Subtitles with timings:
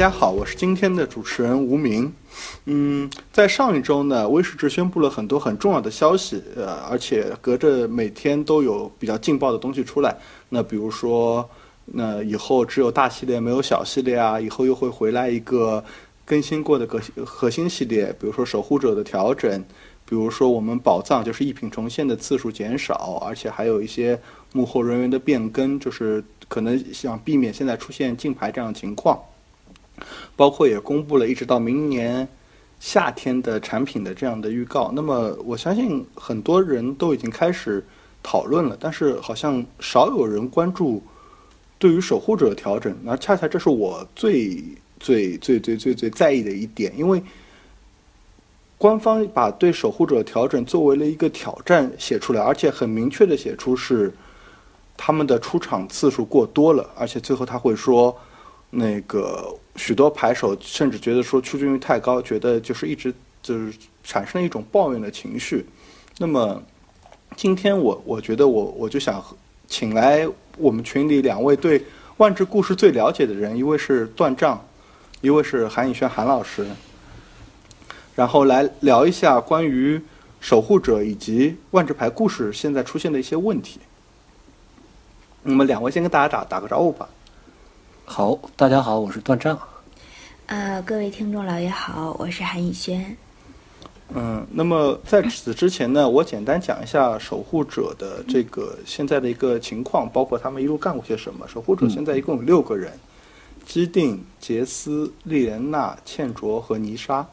[0.00, 2.10] 大家好，我是今天的主持人吴明。
[2.64, 10.16] 嗯，在上一周呢，威士忌宣布了很多很重要的消息，呃，而且隔着每天都有比较劲爆的东西出来。
[10.48, 11.46] 那比如说，
[11.84, 15.84] 那以后只有大系列没有小系列啊，以后又会回来一个
[16.24, 19.62] 更新过的核核心系列，比如说守护者的调整，
[20.06, 24.18] 比如说我们宝藏就是一品重现的次数减少，而且还有一些
[24.54, 29.20] 幕后人员的变更，就是可能想避免现在出现竞牌这样的情况。
[30.36, 32.26] 包括也公布了一直到明年
[32.78, 34.90] 夏天的产品的这样的预告。
[34.94, 37.84] 那么我相信很多人都已经开始
[38.22, 41.02] 讨论了，但是好像少有人关注
[41.78, 42.96] 对于守护者的调整。
[43.02, 44.62] 那恰恰这是我最
[44.98, 47.22] 最最最最最在意的一点，因为
[48.78, 54.10] 官方把对守护者调整作为了一个挑战写出来，而且很明确的写出是
[54.96, 58.16] 他们的出场次数过多了，而且最后他会说。
[58.70, 63.72] 那个许多牌手甚至觉得说出镜率太高，觉得就是一直就是
[64.04, 65.66] 产生了一种抱怨的情绪。
[66.18, 66.62] 那么
[67.36, 69.24] 今天我我觉得我我就想
[69.66, 71.84] 请来我们群里两位对
[72.18, 74.64] 万智故事最了解的人，一位是断账，
[75.20, 76.66] 一位是韩以轩韩老师，
[78.14, 80.00] 然后来聊一下关于
[80.40, 83.80] 守护者以及万智牌故事现在出现的一些问题。
[85.42, 87.08] 那么两位先跟大家打打个招呼吧。
[88.12, 89.56] 好，大家好，我是段丈。
[90.46, 93.16] 呃，各位听众老爷好，我是韩以轩。
[94.12, 101.46] 嗯，那么在此之前呢，我简单讲一下守护者的这个现在的一个情况，包括他们一路干过些什么。
[101.46, 102.90] 守护者现在一共有六个人：
[103.64, 107.24] 基定、杰斯、莉莲娜、茜卓和泥沙。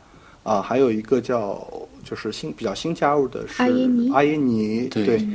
[0.43, 1.67] 啊，还有一个叫
[2.03, 4.11] 就是新比较新加入的是阿耶尼。
[4.13, 5.27] 阿耶尼，对。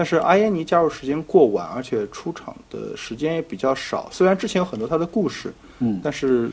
[0.00, 4.08] 但是阿耶尼加入时间过晚，而且出场的时间也比较少。
[4.10, 6.50] 虽然之前有很多他的故事，嗯，但是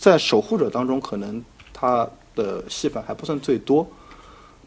[0.00, 3.86] 在守护者当中，可能他的戏份还不算最多。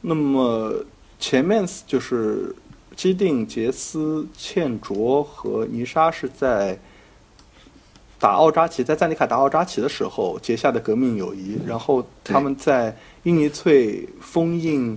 [0.02, 0.72] 那么
[1.20, 2.56] 前面就是
[2.96, 6.78] 基定、杰斯、茜卓和尼莎是在
[8.20, 11.58] 打奥扎奇，在赞尼卡打奥扎奇的时候结下的革命友谊。
[11.66, 14.96] 然后他们在伊尼翠封印。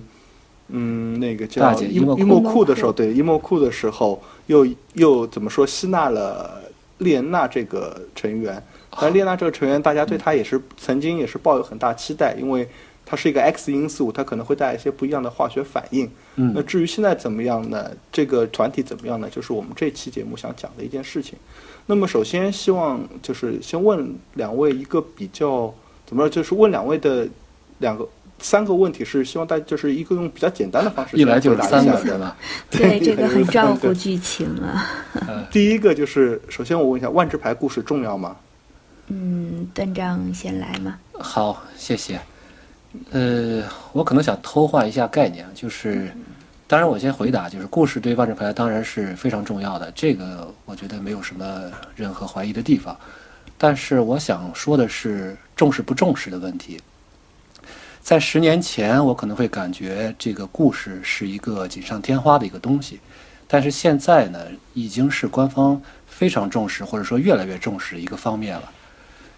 [0.69, 6.61] 嗯，那个叫伊伊莫库的时候，对伊莫库的时候，又又怎么说吸纳了
[6.99, 8.61] 列娜这个成员？
[8.99, 12.67] 但列娜这个成员，大家对她也是曾经也是抱有很大期待，因为
[13.05, 16.09] 它是一个 X 因素，它可能会带来一些不一样的化学反应。
[16.37, 17.91] 嗯，那至于现在怎么样呢？
[18.11, 19.29] 这个团体怎么样呢？
[19.29, 21.37] 就是我们这期节目想讲的一件事情。
[21.85, 25.73] 那么首先希望就是先问两位一个比较
[26.05, 27.27] 怎么说，就是问两位的
[27.79, 28.07] 两个。
[28.39, 32.35] 三个问题是希望大家就是一个用比较简单的方式一来就是三个对吧？
[32.69, 34.85] 对， 这个很照顾剧情啊。
[35.49, 38.35] 第一个就是，首先我问一下，万智牌故事重要吗？
[39.07, 40.97] 嗯，段章先来嘛。
[41.13, 42.19] 好，谢谢。
[43.11, 46.11] 呃，我可能想偷换一下概念，就是，
[46.67, 52.97] 当然我先回答，就是故事对万智牌当然是非常重要的，这个我觉得没有什么任何怀疑的地方。
[53.57, 56.79] 但是我想说的是，重视不重视的问题。
[58.03, 62.99] 在十年前，我可能会感觉这个故事是一个锦上添花的一个东西，
[63.47, 68.69] 但是现在呢，已经是官方非常重视或者说越来越重视一个方面了。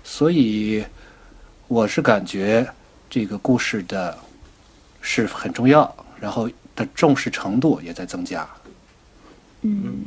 [0.03, 0.83] 所以，
[1.67, 2.67] 我是感觉
[3.07, 4.17] 这个故事的
[4.99, 8.49] 是很重要，然后的重视程度也在增加。
[9.61, 10.03] 嗯。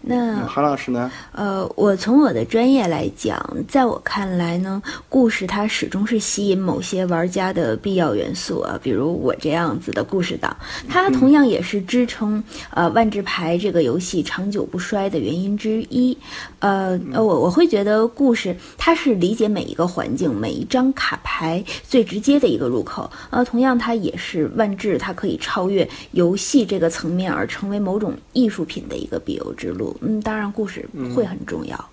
[0.00, 1.10] 那韩老师呢？
[1.32, 8.78] 呃，我从我的专业来讲，在我看来呢，故事它始终是吸引某些玩家的必要元素啊。
[8.82, 10.56] 比如我这样子的故事党，
[10.88, 16.16] 它同样也是支撑呃万智牌这个游戏长久不衰的原因之一。
[16.60, 23.10] 呃，我我会觉得故事它是理解每一个环境、每一张卡牌最直接的一个入口。
[23.30, 29.87] 呃，同样它也是万智它可以超越游戏这个层面而成为某种艺术品的一个必由之路。
[30.00, 31.88] 嗯，当然，故事会很重要。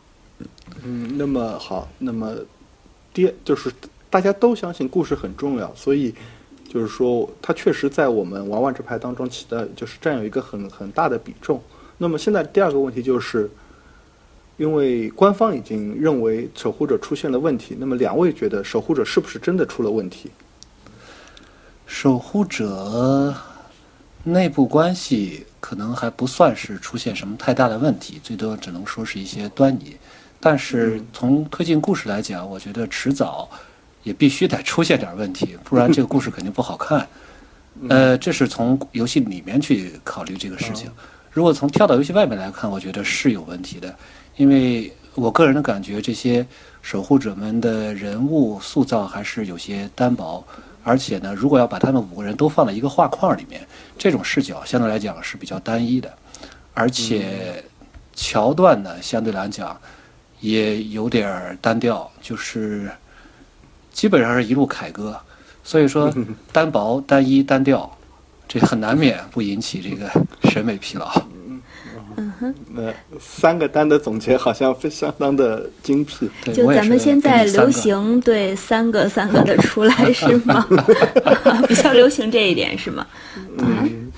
[0.83, 2.35] 嗯，那么好，那么
[3.13, 3.71] 第就是
[4.09, 6.13] 大家都相信故事很重要，所以
[6.67, 11.61] 就是说，它确实在我们玩玩这牌当中起的，就是占有一个很很大的比重。
[11.97, 13.49] 那么现在第二个问题就是，
[14.57, 20.29] 因为官方已经认为守护者出现了问题，那么两位觉得守护者是不是真的出了问题？
[21.85, 23.33] 守护者
[24.25, 25.45] 内部关系。
[25.65, 29.97] 可能还不算是出现什么太大的问题，最多只能说是一些端倪。
[30.39, 33.49] 但是从推进故事来讲，我觉得迟早
[34.03, 37.07] 也必须得出现点问题，不然这个故事肯定不好看。
[37.89, 40.87] 呃，这是从游戏里面去考虑这个事情。
[41.31, 43.91] 如果从跳到游戏外面来看，我觉得是有问题的，
[44.35, 46.45] 因为我个人的感觉，这些
[46.83, 50.45] 守护者们的人物塑造还是有些单薄，
[50.85, 53.67] 而且呢，如果要把他们五个人都放在一个画框里面，
[53.97, 56.13] 这种视角相对来讲是比较单一的，
[56.75, 57.63] 而且
[58.13, 59.75] 桥段呢，相对来讲
[60.41, 62.87] 也有点儿单调，就是
[63.91, 65.19] 基本上是一路凯歌，
[65.63, 66.13] 所以说
[66.53, 67.91] 单薄、单一、单调，
[68.47, 70.07] 这很难免不引起这个
[70.51, 71.11] 审美疲劳。
[72.17, 76.29] 嗯哼，那三个单的总结好像非相当的精辟。
[76.53, 80.65] 就咱们现在流行对三个三个的出来是吗？
[81.67, 83.05] 比较流行这一点是吗？
[83.57, 84.11] 嗯，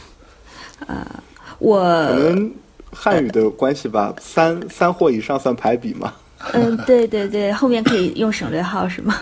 [1.60, 2.52] 我可能
[2.92, 6.14] 汉语的关系吧，三三或以上算排比嘛。
[6.54, 9.16] 嗯，对对对，后面可以用省略号是吗？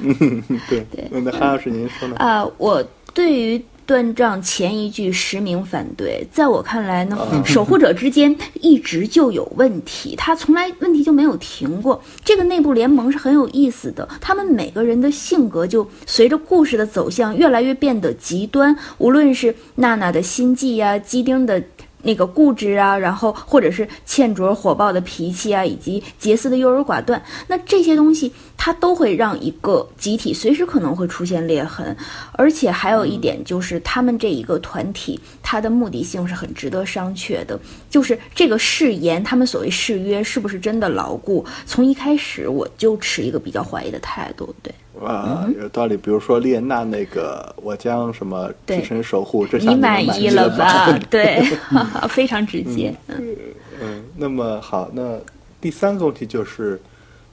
[0.00, 1.08] 嗯，对对。
[1.10, 2.16] 那韩老师您说呢？
[2.16, 2.84] 啊，我
[3.14, 12.00] 对于断章前一句实名反对，在我看来呢， 守护者之间一直就有问题，他从来问题就没有停过。
[12.24, 21.60] 这个内部联盟是很有意思的，他们每个人的性格就随着故事的走向越来越变得极端，无论是娜娜的心计呀、基丁的。
[22.02, 31.96] 那个固执啊，然后或者是欠卓火爆的脾气啊，以及杰斯的优柔寡断，那这些东西它都会让一个集体随时可能会出现裂痕，
[32.32, 37.58] 而且还有一点就是，他们这一个团体，它的目的性是很值得商榷的。
[37.88, 41.44] 就是这个誓言，他们所谓誓约是不是真的牢固？
[41.66, 44.54] 从一开始我就持一个比较怀疑的态度。
[44.62, 44.72] 对，
[45.04, 45.96] 啊，有道理。
[45.96, 50.98] 比如说列娜那个，我将什么对替身守护，这下你满意意了了吧？
[51.10, 51.42] 对，
[52.08, 52.94] 非常直接。
[53.08, 53.36] 嗯
[53.82, 55.18] 嗯，那么好，那
[55.60, 56.80] 第三个问题就是，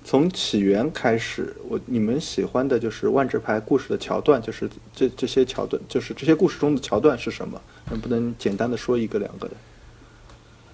[0.04, 7.62] 从起源开始，我你们喜欢的就是万智牌故事的桥段，就是这这些桥段，就是这些故事中的桥段是什么？
[7.90, 9.54] 能不能简单的说一个两个的？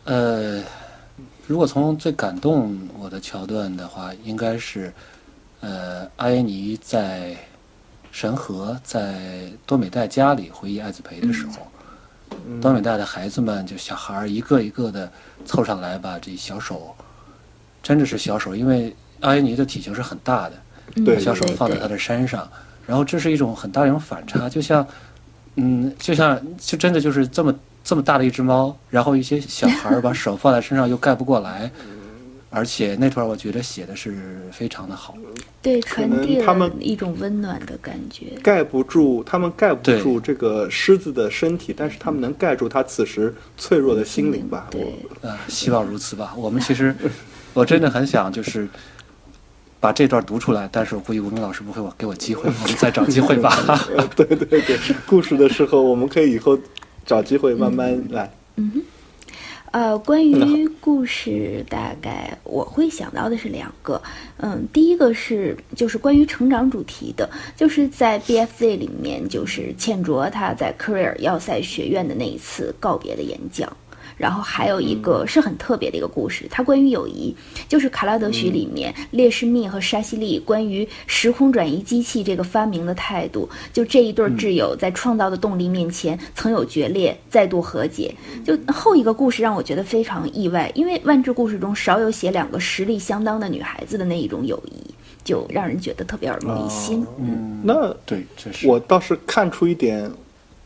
[0.05, 0.63] 呃，
[1.47, 4.93] 如果从最感动我的桥段的话，应该是，
[5.63, 7.33] 呃，阿耶尼在
[8.11, 11.53] 神河在多美代家里回忆艾子培的时候，
[12.61, 15.09] 多美代的孩子们就小孩儿一个一个的
[15.45, 16.93] 凑上来，把这小手，
[17.81, 20.55] 真的是小手，因为阿耶尼的体型是很大的，
[21.05, 22.45] 把小手放在他的身上，
[22.85, 24.85] 然后这是一种很大的一种反差，就像，
[25.55, 27.55] 嗯，就像就真的就是这么
[27.85, 31.71] 这么大的一只猫，然后一些小孩儿把手放在身上又盖不过来，
[32.53, 35.15] 而且那段我觉得写的是非常的好，
[35.61, 38.27] 对，传递他们一种温暖的感觉。
[38.43, 44.67] 盖不住，他们盖不住这个狮子的身体，但是他们能盖住他此时脆弱的心灵吧？
[44.69, 46.33] 对我呃，希望如此吧。
[46.37, 46.95] 我们其实
[47.53, 48.67] 我真的很想就是。
[49.83, 53.53] 把这段读出来，但是我估计吴明老师不会给我机会，我们再找机会吧。
[53.97, 56.57] 呃对对对，故事的时候我们可以以后
[57.05, 58.31] 找机会慢慢来。
[59.73, 63.99] 呃，关于故事，大概我会想到的是两个。
[64.37, 73.75] 嗯，第一个是就是关于成长主题的，就是在 BFZ 里面，就是倩卓他在科瑞尔要塞学院的那一次告别的演讲。
[74.17, 77.35] 然后还有一个是很特别的一个故事，它关于友谊，
[77.67, 88.13] 就是卡拉德许里面列什密和沙西利关于时空转移机器这个发明的态度，就这一对挚友在创造的动力面前曾有决裂，再度和解。
[88.45, 94.93] 就后一个故事让我觉得非常意外，因为万智故事中少有写两个实力相当的女孩子的那一种友谊，
[95.23, 97.05] 就让人觉得特别耳目一新。
[97.17, 100.11] 嗯，那对，这是我倒是看出一点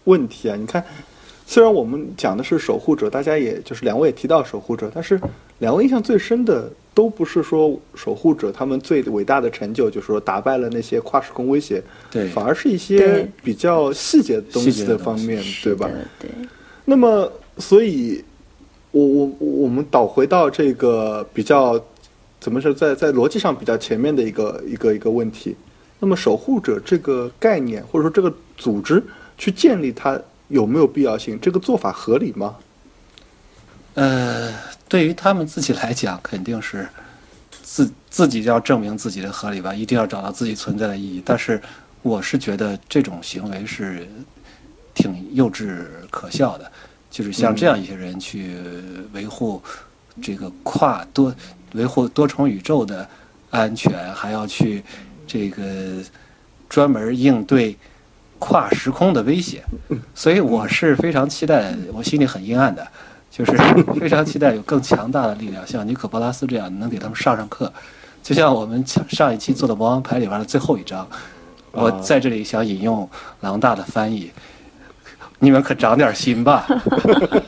[0.06, 0.56] 问题啊！
[0.56, 0.84] 你看，
[1.50, 5.20] 虽然我们讲的是守护者，大家也就是两位也提到守护者，但是
[5.60, 15.90] 两位印象最深的都不是说守护者他们最伟大的成就，就是说打败了那些跨时空威胁，对反而是一些比较细节的东西的方面，对吧？
[16.20, 16.30] 对，
[16.84, 18.22] 那么，所以，
[18.92, 21.82] 我我我们倒回到这个比较
[22.42, 25.56] 怎么说，在在逻辑上比较前面的一个一个一个问题。
[25.98, 29.02] 那么，守护者这个概念或者说这个组织
[29.38, 31.40] 去建立它有没有必要性？
[31.40, 32.56] 这个做法合理吗？
[33.96, 34.54] 呃，
[34.88, 36.88] 对于他们自己来讲，肯定是
[37.64, 41.22] 自自己要证明自己的合理吧，一定要找到自己存在的意义。
[41.26, 41.62] 但是，
[42.04, 44.08] 我是觉得这种行为是
[44.94, 46.72] 挺幼稚可笑的，
[47.10, 48.56] 就是像这样一些人去
[49.14, 49.62] 维护
[50.22, 51.36] 这个跨多
[51.74, 53.08] 维护多重宇宙的
[53.50, 54.84] 安全，还要去
[55.26, 56.02] 这个
[56.70, 57.76] 专门应对
[58.40, 59.64] 跨时空的威胁，
[60.14, 62.88] 所以我是非常期待，我心里很阴暗的。
[63.30, 63.52] 就是
[64.00, 67.72] 非常期待有更强大的力量，像尼可波拉斯这样能给他们上上课。
[68.24, 71.08] 就像我们上上一期做的魔王牌里边的最后一章，
[71.72, 73.08] 我在这里想引用
[73.42, 74.32] 狼大的翻译：
[75.40, 76.66] 你们可长点心吧，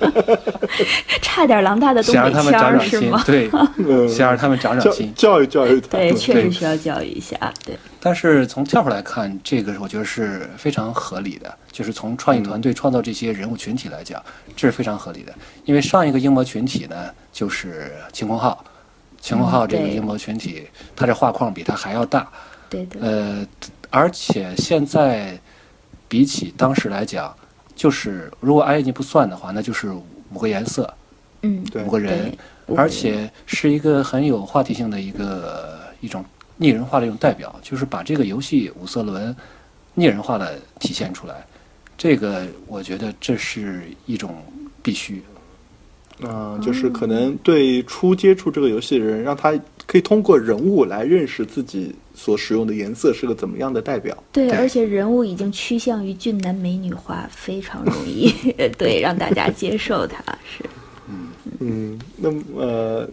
[1.21, 5.11] 差点狼大的东想让他们北腔儿长长心是吗？，对，嗯想让他们长长心。
[5.15, 7.35] 教育教育他对，确实需要教育一下。
[7.65, 14.21] 对，但是从跳出来看，这个我觉得是非常合理的，就是从创意团队创造这些人物群体来讲，
[14.55, 15.33] 这是非常合理的。
[15.65, 16.95] 因为上一个英模群体呢，
[17.33, 18.63] 就是晴空号，
[19.19, 22.27] 晴空号这个英模群体，它这画框比它还要大，
[22.69, 23.43] 对对，呃，
[23.89, 25.35] 而且现在
[26.07, 27.35] 比起当时来讲，
[27.79, 29.89] 就是如果 i 你不算的话，那就是
[30.33, 30.93] 五个颜色，
[31.43, 32.37] 嗯，对五个人
[32.75, 36.25] 而且是一个很有话题性的一个一种
[36.57, 39.33] 拟人化的一种代表，就是把这个游戏五色轮
[39.93, 41.45] 拟人化的体现出来。
[41.97, 44.43] 这个我觉得这是一种
[44.83, 45.23] 必须。
[46.21, 49.57] 嗯，就是可能对初接触这个游戏的人，让他
[49.87, 54.15] 可以通过人物来认识自己所使用的颜色是个怎么样的代表。
[54.33, 58.29] 对，而且人物已经趋向于俊男美女化，非常容易
[58.77, 60.21] 对让大家接受它。
[60.43, 60.65] 是，
[61.07, 61.27] 嗯
[61.59, 63.09] 嗯，那么呃，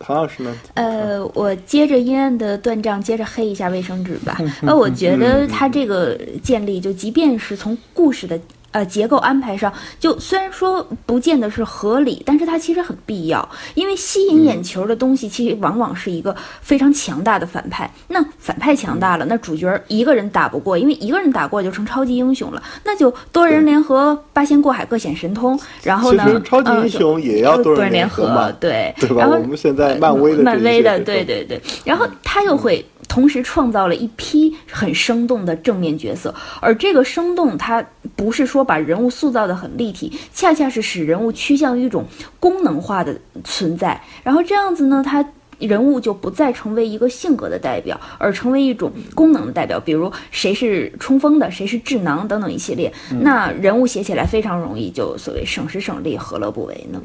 [0.00, 0.58] 韩老师呢？
[0.74, 4.36] 呃，我接着阴暗的断章，接着黑一下卫生纸吧。
[4.60, 8.38] 那，我觉得他这个建立，就即便是从故事的。
[8.72, 17.90] 呃，结构安排上，就虽然说不见得是合理，但是它其实很必要，因为吸引眼球的东西，其实往往是一个非常强大的反派。
[18.08, 25.58] 那反派强大了，那主角一个人打不过，因为一个人打过就成超级英雄了，那就多人联合，八仙过海各显神通。
[25.82, 29.16] 然后呢，超级呃英雄也要多多人联合嘛，对，对吧？
[29.18, 31.60] 然后我们现在漫威的漫威的，对对对。
[31.84, 37.84] 然后他又会同时创造了一批很生动的正面角色，而这个生动，它
[38.16, 42.04] 不是说把人物塑造的很立体，恰恰是使人物趋向于一种
[42.40, 44.00] 功能化的存在。
[44.22, 45.24] 然后这样子呢，他。
[45.58, 49.78] 人物就不再成为一个性格的代表，而成为一种功能的代表。
[49.78, 57.00] 比如谁是冲锋的，谁是智囊等等一系列，那人物写起来非常容易，就所谓省时省力，何乐不为呢？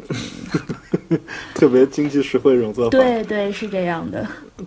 [1.53, 2.91] 特别经济实惠这种做法。
[2.91, 4.25] 对对，是这样的。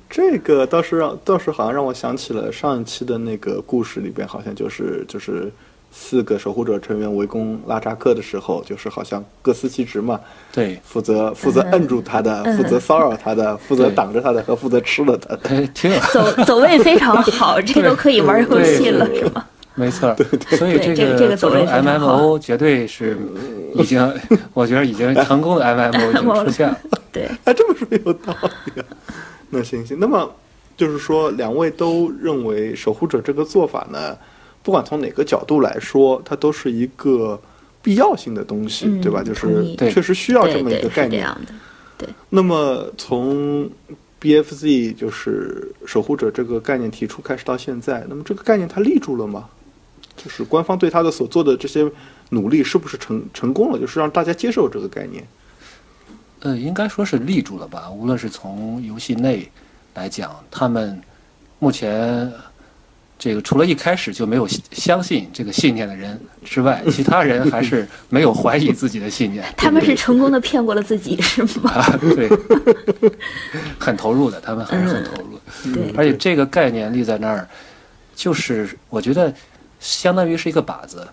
[0.08, 5.50] 这个倒是让倒是好像让我想起了上一期的那个故事里边，好像就是就是
[5.92, 10.20] 四个守护者成员围攻拉扎克的时候，就是好像各司其职嘛，
[10.52, 15.40] 对，负责负责摁住他的，嗯负责骚扰他的，负责挡着他的和负责吃了他的。
[15.50, 19.44] 哎，挺有，走走位非常好， 这都可以玩游戏了，是吗？
[19.74, 20.14] 没错。
[20.50, 23.16] 所以这个这个走位 MMO 绝对是
[23.74, 24.20] 已经，
[24.54, 26.78] 我觉得已经成功的 MMO 已经出现了。
[27.12, 28.34] 对，哎，这么说有道
[28.66, 28.84] 理啊。
[29.50, 30.32] 那行行，那么
[30.76, 34.16] 就是说，两位都认为守护者这个做法呢，
[34.62, 37.40] 不管从哪个角度来说，它都是一个
[37.82, 39.22] 必要性的东西，嗯对吧？
[39.22, 41.22] 就是确实需要这么一个概念。
[41.22, 42.08] 这样的。
[42.30, 43.68] 那么从
[44.20, 49.46] BFZ 就是守护者这个概念提出开始到现在，那么这个概念它立住了吗？
[50.16, 51.90] 就是官方对它的所做的这些
[52.30, 53.78] 努力是不是成成功了？
[53.78, 55.22] 就是让大家接受这个概念。
[56.40, 57.90] 呃，应该说是立住了吧。
[57.90, 59.46] 无论是从游戏内
[59.94, 60.98] 来讲，他们
[61.58, 62.32] 目前
[63.18, 69.44] 这个除了一开始就没有相信这个信念的人之外，其他人还是没有怀疑自己的信念。
[69.54, 71.72] 他们是成功的骗过了自己，是吗？
[71.72, 72.30] 啊，对，
[73.78, 75.42] 很投入的，他们还是很投入的。
[75.74, 77.46] 对，而且这个概念立在那儿，
[78.14, 79.30] 就是我觉得
[79.78, 81.06] 相当于是一个靶子。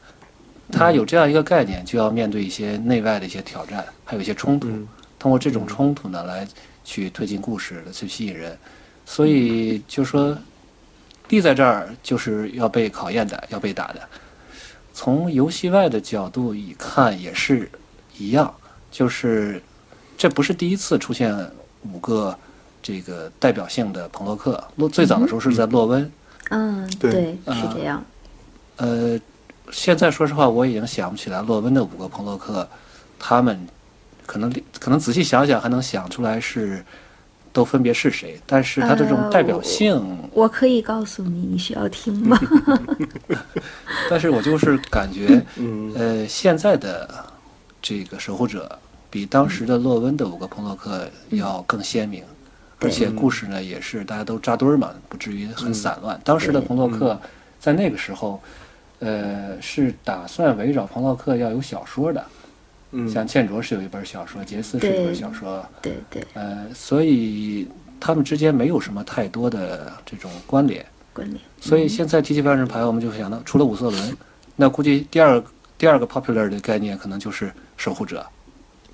[0.72, 4.68] 他有这样一个概念，就要面对一些内外的一些挑战，还有一些冲突。
[4.68, 4.88] 嗯
[5.20, 6.48] 通过这种冲突呢，来
[6.86, 8.56] 去推进故事，去吸引人。
[9.04, 10.38] 所以就说
[11.30, 14.02] 立在这儿就是要被考验的，要被打的。
[14.94, 17.68] 从游戏外的角度一看也是
[18.16, 18.54] 一样，
[18.92, 19.60] 就是
[20.16, 21.36] 这不是第一次出现
[21.92, 22.38] 五个
[22.84, 24.64] 这个代表性的朋洛克。
[24.76, 26.12] 洛最早的时候是在洛温，
[26.52, 28.06] 嗯，对对，是啊这样。
[28.76, 29.20] 呃，
[29.72, 32.68] 现在说实话我已经想不起来洛温的五个朋洛克，
[33.20, 33.68] 他们
[34.26, 36.84] 可能可能仔细想想还能想出来是
[37.52, 40.00] 都分别是谁，但是他的这种代表性，
[40.32, 42.40] 我可以告诉你，你需要听吗？
[44.10, 47.26] 但是我就是感觉，嗯呃，现在的
[47.82, 48.78] 这个守护者
[49.10, 52.24] 比当时的洛温的五个朋洛克要更鲜明，
[52.80, 56.20] 而且故事呢也是大家都扎堆儿嘛，不至于很散乱。
[56.24, 57.20] 当时的朋洛克
[57.60, 58.40] 在那个时候，
[59.00, 62.26] 呃，是打算围绕庞洛克要有小说的，
[62.92, 67.68] 嗯，像倩卓是有一本小说，杰斯是一本小说，对对，呃，所以
[68.00, 70.86] 他们之间没有什么太多的这种关联。
[71.14, 71.40] 关联。
[71.60, 74.18] 所以现在提起万人牌，我们就会想到，除了五色轮，
[74.56, 75.44] 那估计第二
[75.78, 78.26] 第二个 popular 的概念可能就是守护者。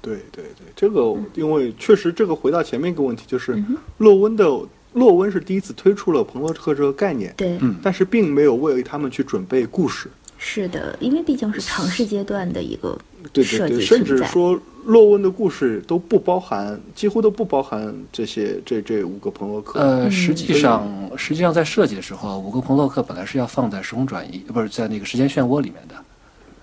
[0.02, 3.64] 对对对，这个因为确实这个回到前面一个问题，就是
[4.00, 4.46] 洛温的
[4.94, 10.10] 洛温是第一次推出了朋洛克这个概念，对，嗯但是并没有为他们去准备故事。
[10.38, 12.98] 是的，因为毕竟是尝试阶段的一个
[13.32, 14.26] 对对对，设计甚存在。
[14.26, 19.80] 至说洛温的故事都不包含，几乎都不包含这些这这五个朋洛克。
[19.80, 20.86] 呃，实际上，
[21.16, 25.96] 实际上在设计的时候，五个朋洛克本来是要放在时空转移，不是在那个时间漩涡里面的。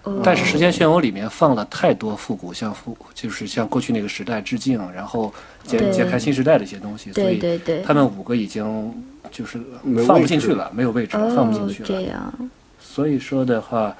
[0.04, 5.32] 哦但是时间漩涡里面放了太多复古，像复就是向过去那个时代致敬，然后
[5.64, 5.90] 揭对。
[5.90, 8.94] 揭开新时代的一些东西，所以他们五个已经
[9.30, 9.60] 就是
[10.06, 11.88] 放不进去了，没有位置，放不进哦去，了。
[11.88, 13.94] 这样，所以说的话，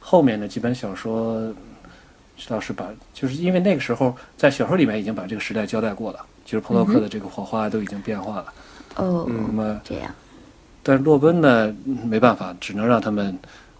[0.00, 1.40] 后面的几本小说，
[2.36, 8.52] 石老师把就是因为那个时候在小说里面已经把这个时代交代过了，就是彭洛克的这个火花都已经变化了。
[8.96, 10.14] 哦，那么，这样，
[10.82, 13.36] 但是洛奔呢，嗯没办法，只能让他们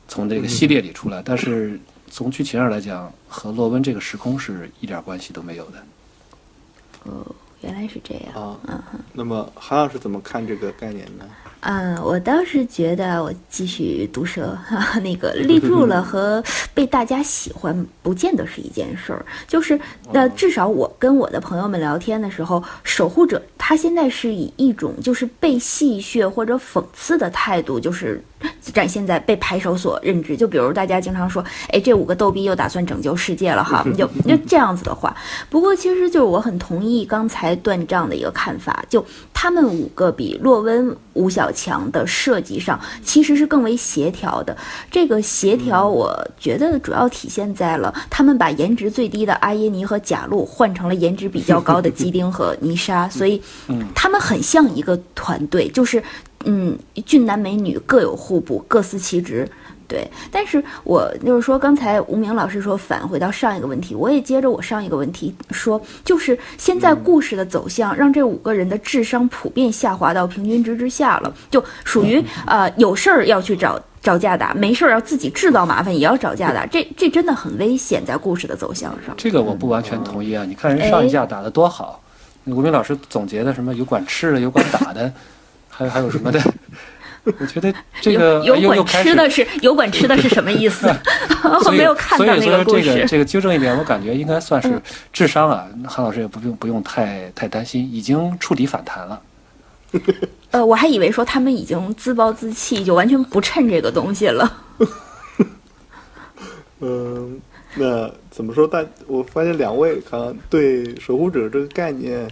[0.08, 1.22] 从这个系列里出来。
[1.24, 1.78] 但是
[2.10, 5.84] 从剧情上来讲，和洛温这个时空是一点关系都没有的。
[7.04, 7.24] 哦，
[7.60, 8.34] 原来是这样。
[8.34, 9.00] 啊，嗯哼。
[9.12, 11.28] 那么韩老师怎么看这个概念呢？
[11.60, 19.24] 嗯，我倒是觉得我继续毒舌，哈哈，那个 立住了和被大家喜欢不见得是一件事儿。
[19.46, 19.78] 就是
[20.12, 28.22] 那，至少我跟我的朋友们聊天的时候，守护者他现在是以一种就是被戏谑或者讽刺的态度，就是
[28.72, 30.36] 展现在被排手所认知。
[30.36, 35.14] 就比如大家经常说，哎，这五个逗逼又打算拯救世界了哈， 就就这样子的话。
[35.50, 44.56] 不过其实就是我很同意刚才断账的一个看法，就他们五个比洛温、吴小强的设计上其实是更为协调的。
[44.90, 53.42] 这个协调，我觉得主要体现在了他们把颜值最低的阿耶尼和贾露换成了颜值比较高的基丁和泥沙， 所以
[53.94, 56.02] 他们很像一个团队，就是
[56.44, 59.48] 嗯，俊男美女各有互补，各司其职。
[59.88, 79.14] 对，但是我就是说，刚才吴明老师说返回到上一个问题，我也接着我上一个问题说，就是现在故事的走向让这五个人的智商普遍下滑到平均值之下了，就属于呃有事儿要去找找架打，没事儿要自己制造麻烦也要找架打，这这真的很危险，在故事的走向上。
[79.16, 80.44] 这个我不完全同意啊！
[80.46, 82.00] 你看人上一架打的多好，
[82.44, 85.10] 那吴明老师总结的什么有管吃的，有管打的，
[85.70, 86.40] 还有还有什么的，
[87.38, 90.86] 我觉得这个有有又又开始管吃的是油管吃的是什么意思？
[91.66, 93.06] 我没有看到那个故所以这个事。
[93.06, 99.20] 这个纠正一点，我感觉应该算是嗯智商啊，韩老师也不用不用太太担心，已经触底反弹了。
[100.50, 104.50] 呃，我还以为说他们已经自暴自弃，就完全不趁这个东西了。
[106.80, 107.40] 嗯，
[107.74, 108.68] 那怎么说？
[108.70, 112.28] 但我发现两位好像对守护者这个概念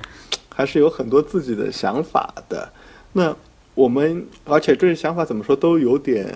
[0.55, 2.69] 还是有很多自己的想法的。
[3.13, 3.35] 那
[3.77, 6.27] 我们，而且这些想法怎么说都有点，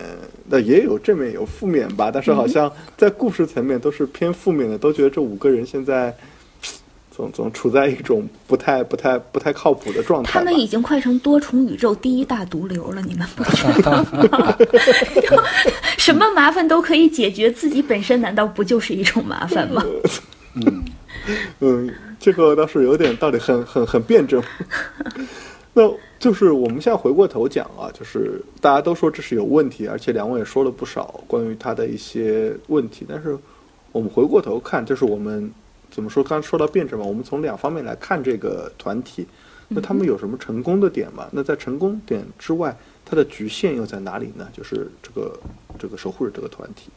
[0.47, 2.11] 那也有正面有负面吧。
[2.13, 6.15] 但是好像在故事层面都是偏负面的，都觉得这五个人现在
[7.11, 10.33] 总总处在一种不太、不太、不太靠谱的状态。
[10.33, 13.91] 他们已经快成多重宇宙第一大毒瘤了，你们不觉得
[14.29, 14.57] 吗？
[15.97, 19.83] 什么麻烦都可以解决，自己本身难道不就是一种麻烦吗？
[20.57, 20.85] 嗯，
[21.61, 24.43] 嗯，这个倒是有点道理，很很很辩证。
[25.73, 33.07] 那就是我们现在回过头讲啊，就是大家都说这是有问题，而且两位也说了不少关于他的一些问题。
[33.09, 33.39] 但是
[33.93, 35.51] 我们回过头看，就是我们
[35.91, 36.23] 怎么说？
[36.25, 39.27] 刚刚说到辩证嘛，我们从两方面来看这个团体，
[39.69, 41.29] 那他们有什么成功的点吗？
[41.31, 44.49] 那在成功点之外，它的局限又在哪里呢？
[44.53, 45.39] 就是这个
[45.79, 46.91] 这个守护者这个团体。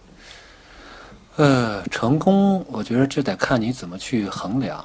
[1.36, 4.84] 呃，成功，我觉得这得看你怎么去衡量。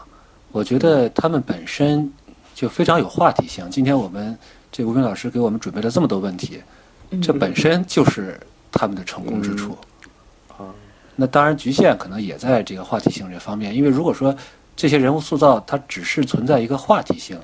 [0.53, 2.11] 我觉得他们本身
[2.59, 3.71] 就非常有话题性。
[3.71, 4.37] 今天我们
[4.73, 6.61] 这吴斌老师给我们准备了这么多问题，
[7.23, 8.37] 这本身就是
[8.73, 9.79] 他们的成功之处。
[10.49, 10.67] 啊，
[11.15, 13.73] 那当然，局限可能也在这个话题性这方面。
[13.73, 14.37] 因为如果说
[14.75, 17.39] 这些人物塑造它只是存在一个话题性，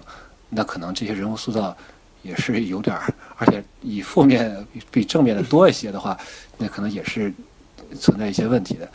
[0.51, 1.77] 那可能这些人物塑造
[2.23, 6.19] 也是有点儿，而且以负面比比正面的多一些的话，
[6.59, 7.33] 那可能也是
[8.01, 8.89] 存在一些问题的。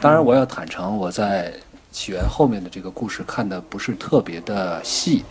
[0.00, 1.52] 当然，我要坦诚，我在
[1.90, 5.24] 起源后面的这个故事看的不是特别的细，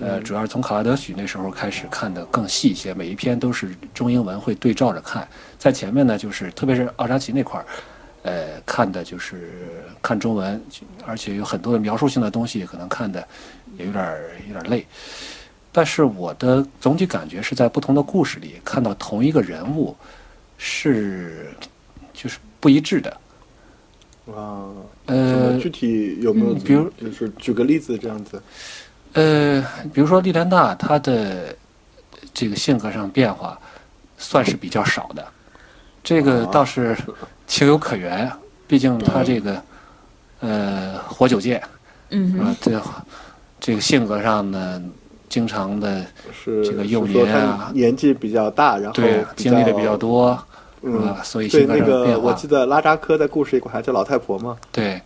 [0.00, 5.26] 呃，主要是从卡拉德许那时候开始看的更细一些，每一篇都是中英文会对照着看。
[5.58, 7.66] 在前面呢，就是特别是奥扎奇那块儿，
[8.22, 9.50] 呃，看的就是
[10.02, 10.62] 看中文，
[11.04, 13.26] 而且有很多的描述性的东西，可能看的
[13.76, 14.86] 也有点儿有点儿累。
[15.72, 19.96] 但是我的总体感觉是在不同的故事里看到同一个人物
[20.56, 21.50] 是
[22.12, 23.16] 就是不一致的。
[24.36, 24.68] 啊，
[25.06, 26.52] 呃具体有没有？
[26.54, 28.42] 嗯比如就是举个例子这样子。
[29.14, 31.56] 呃，比如说利莲娜，她的
[32.34, 33.58] 这个性格上变化
[34.18, 35.26] 算是比较少的，
[36.04, 36.96] 这个啊倒是
[37.46, 38.30] 情有可原。
[38.66, 39.62] 毕竟她这个
[40.40, 41.62] 呃活久见
[42.10, 42.80] 嗯哼，，啊这
[43.58, 44.82] 这个性格上呢，
[45.30, 46.04] 经常的
[46.44, 50.38] 这个幼年啊年纪比较大，然后对经历的比较多，
[50.82, 51.20] 是吧？
[51.24, 54.56] 所以嗯对性格那个，我记，得拉扎科在故事里管她叫老太婆嘛。
[54.70, 55.00] 对，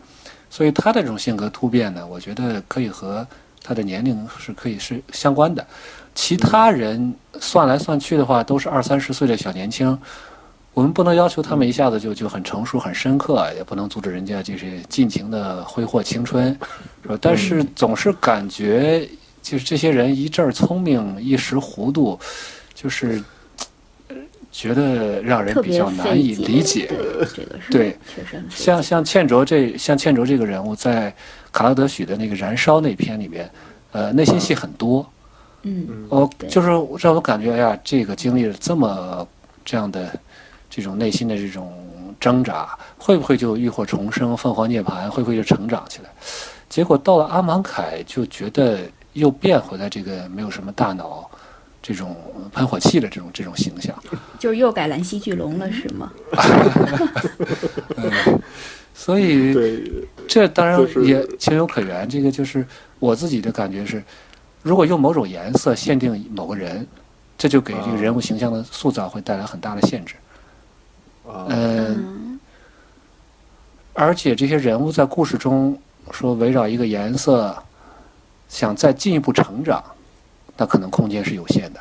[0.50, 3.26] 所以他的这种性格突变呢，我觉得可以和
[3.62, 5.66] 他的年龄是可以是相关的。
[6.14, 9.98] 其他人算来算去的话，都是二三十岁的小年轻，
[10.74, 16.48] 我们不能要求他们一下子就就很成熟、很深刻，也不能阻止人家就是尽情的挥霍青春，
[17.02, 17.18] 是吧？
[17.20, 19.08] 但是总是感觉
[19.40, 22.18] 就是这些人一阵儿聪明，一时糊涂，
[22.74, 23.22] 就是。
[24.52, 31.12] 呃觉得让人比较难以理解，对，这个是对，确实像像倩卓这像倩卓这个人物，在
[31.50, 33.50] 卡拉德许的那个《燃烧》那篇里面，
[33.92, 35.04] 呃，内心戏很多。
[35.64, 36.68] 嗯我对就是
[37.00, 39.26] 让我感觉，哎呀，这个经历了这么
[39.64, 40.12] 这样的
[40.68, 41.72] 这种内心的这种
[42.20, 45.08] 挣扎，会不会就浴火重生、凤凰涅槃？
[45.08, 46.10] 会不会就成长起来？
[46.68, 48.80] 结果到了阿芒凯，就觉得
[49.14, 51.30] 又变回来这个没有什么大脑。
[51.82, 52.16] 这种
[52.52, 53.94] 喷火器的这种这种形象，
[54.38, 56.12] 就是又改蓝溪巨龙了，是吗？
[57.96, 58.40] 嗯，
[58.94, 59.52] 所以，
[60.28, 62.08] 这当然也情有可原。
[62.08, 62.64] 这个就是
[63.00, 64.02] 我自己的感觉是，
[64.62, 66.86] 如果用某种颜色限定某个人，
[67.36, 70.14] 这就给这个人物形象的塑造会带来很大的限制。
[71.48, 72.38] 嗯
[73.94, 75.78] 而且这些人物在故事中
[76.10, 77.62] 说围绕一个颜色，
[78.48, 79.84] 想再进一步成长，
[80.62, 81.81] 那可能空间是有限的。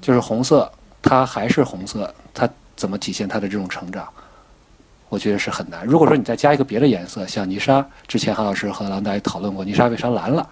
[0.00, 4.08] 就是红色，它还是红色，它怎么体现它的这种成长？
[5.10, 5.84] 我觉得是很难。
[5.84, 10.48] 如果说你再加一个别的颜色，像泥沙，之前韩老师和郎大也讨论过，泥沙为啥蓝了？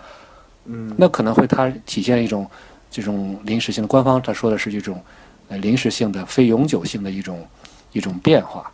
[0.66, 2.46] 嗯，那可能会它体现一种
[2.90, 5.02] 这种临时性的，官方他说的是这种
[5.48, 7.48] 呃临时性的、非永久性的一种
[7.92, 8.70] 一种变化，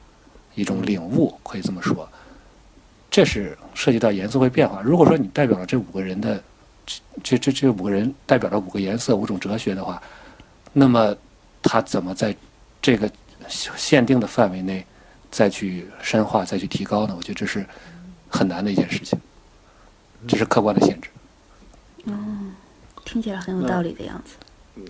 [0.56, 2.08] 一种领悟，可以这么说。
[3.08, 4.82] 这是涉及到颜色会变化。
[4.82, 6.42] 如果说你代表了这五个人的
[7.22, 10.02] 这这这五个人代表了五个颜色、五种哲学的话，
[10.72, 11.14] 那么
[11.62, 12.34] 他怎么在
[12.80, 13.10] 这个
[13.48, 14.84] 限定的范围内
[15.30, 17.14] 再去深化、再去提高呢？
[17.16, 17.66] 我觉得这是
[18.28, 19.18] 很难的一件事情，
[20.26, 21.10] 这是客观的限制，
[22.04, 22.52] 嗯
[23.04, 24.34] 听起来很有道理的样子。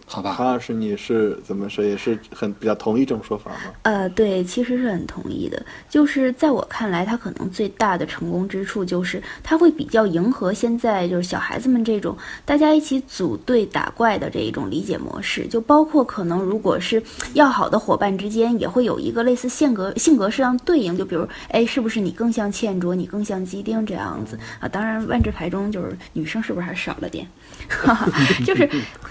[0.07, 0.33] 好吧？
[0.33, 1.85] 韩老师，你是怎么说？
[1.85, 3.57] 也是很比较同意这种说法吗？
[3.83, 5.61] 呃，对，其实是很同意的。
[5.89, 15.47] 就是在我看来，他可能最大的成功之处就是他会比较迎合现在就是小孩子们这种大家一起组队打怪的这一种理解模式。
[15.47, 17.03] 就包括可能如果是
[17.35, 20.97] 要好的伙伴之间，也会有一个类似性格性格上对应。
[20.97, 24.69] 就比如，哎，是不是你更像倩卓，你更像基丁这样子啊？
[24.69, 27.27] 当然，万智牌中就是女生是不是还少了点？
[27.69, 28.11] 哈哈，
[28.45, 28.69] 就是，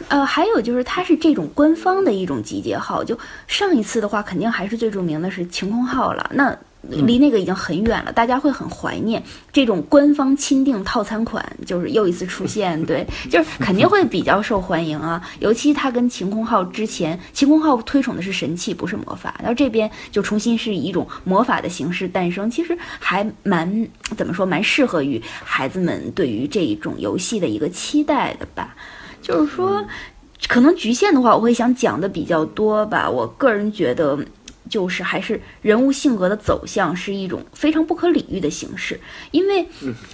[0.09, 3.17] 呃，还有就是它是这种官方的一种集结号，就
[3.47, 6.29] 上一次的话，肯定还是最著名的是晴空号了。
[6.33, 15.21] 那离那个已经很远了，大家会很怀念这种官方钦定套餐款，就是又一次出现， 对，就是肯定会比较受欢迎啊。
[15.39, 28.75] 尤其它跟晴空号之前，晴空号推崇的是神器，不是魔法，然后这边就重新是以一种魔法的形式诞生，其实还蛮怎么说，蛮适合于孩子们对于这一种游戏的一个期待的吧。
[29.21, 29.85] 就是说，
[30.47, 33.09] 可能局限的话，我会想讲的比较多吧。
[33.09, 34.17] 我个人觉得，
[34.69, 38.99] 就是还是人物性格的走向是一种非常不可理喻的形式，
[39.31, 39.67] 因为，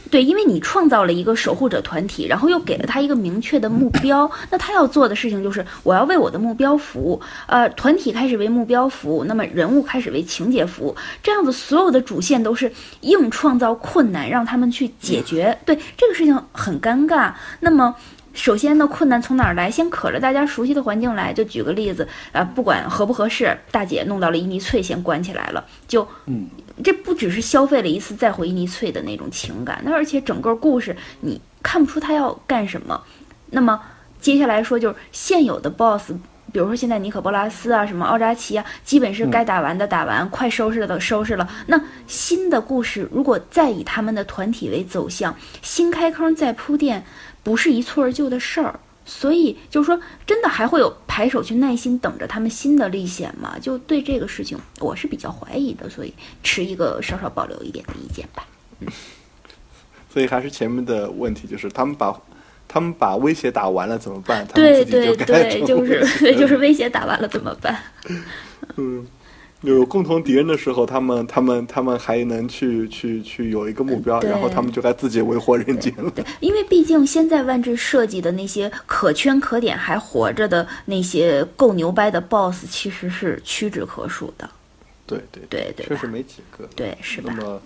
[0.09, 7.21] 对，因为你创造了一个守护者团体，然后又给了他一个明确的目标， 那他要做的事情就是我要为我的目标服务。
[7.47, 15.57] 呃，团体开始为目标服务，那么人物开始为情节服务，这样子所有的主线都是硬创造困难让他们去解决。
[15.65, 17.33] 对这个事情很尴尬。
[17.59, 17.95] 那么。
[18.35, 19.71] 首先呢，困难从哪儿来？
[19.71, 21.33] 先可着大家熟悉的环境来。
[21.33, 25.65] 就举个例子啊，不管合不合适，大姐弄到了伊尼翠，先关起来了。
[25.87, 26.47] 就，嗯，
[26.83, 33.01] 这不只是消费了一次再回伊尼翠的那种情感，那而且整个故事你看不出他要干什么。
[33.51, 33.81] 那么
[34.19, 36.13] 接下来说就是现有的 BOSS。
[36.55, 41.45] 比如说现在尼可波拉斯啊，什么奥扎奇啊，基本是该打完的打完，快收拾的收拾了。
[41.67, 47.03] 那新的故事如果再以他们的团体为走向，新开坑再铺垫，
[47.43, 48.79] 不是一蹴而就的事儿。
[49.03, 53.57] 所以就是说，真的还会有牌手去耐心等着他们新的历险吗？
[53.61, 58.47] 就对这个事情，我是比较怀疑的，所以持一个稍稍保留一点的意见吧。
[58.79, 58.87] 嗯
[60.09, 62.17] 所以还是前面的问题，就是他们把
[62.67, 64.45] 他们把威胁打完了怎么办？
[64.53, 67.77] 对对对，就是对，就是威胁打完了怎么办？
[68.77, 69.05] 嗯，
[69.61, 76.09] 有共同敌人的时候，他们他们他们还能去去去有一个目标，然后他们就该自己为祸人间了。
[76.11, 84.49] 对，因为毕竟现在万智设计的那些可圈可点还活着的那些够牛掰的 BOSS，其实是屈指可数的。
[85.07, 86.67] 对对对对确实没几个。
[86.75, 87.31] 对，是吧？
[87.37, 87.61] 那么，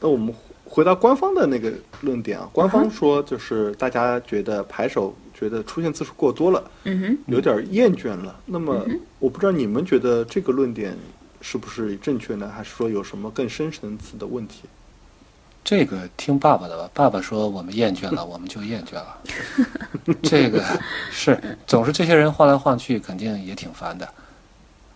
[0.00, 0.34] 那我们
[0.76, 8.38] 回到官方的那个论点啊，官方说就是大家觉得牌手觉得出现次数过多了，嗯哼，有点厌倦了。
[8.44, 8.86] 那么
[9.18, 10.94] 我不知道你们觉得这个论点
[11.40, 12.52] 是不是正确呢？
[12.54, 14.64] 还是说有什么更深层次的问题？
[15.64, 19.18] 这个听爸爸的吧，爸爸说我们厌倦了， 我们就厌倦了。
[20.22, 20.62] 这个
[21.10, 24.06] 是总是这些人换来换去，肯定也挺烦的。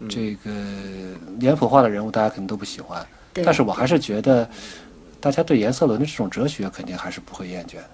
[0.00, 0.50] 嗯这个
[1.38, 3.02] 脸谱化的人物，大家肯定都不喜欢。
[3.32, 4.46] 但是我还是觉得，
[5.20, 7.90] 大家对颜色轮的这种哲学，肯定还是不会厌倦的。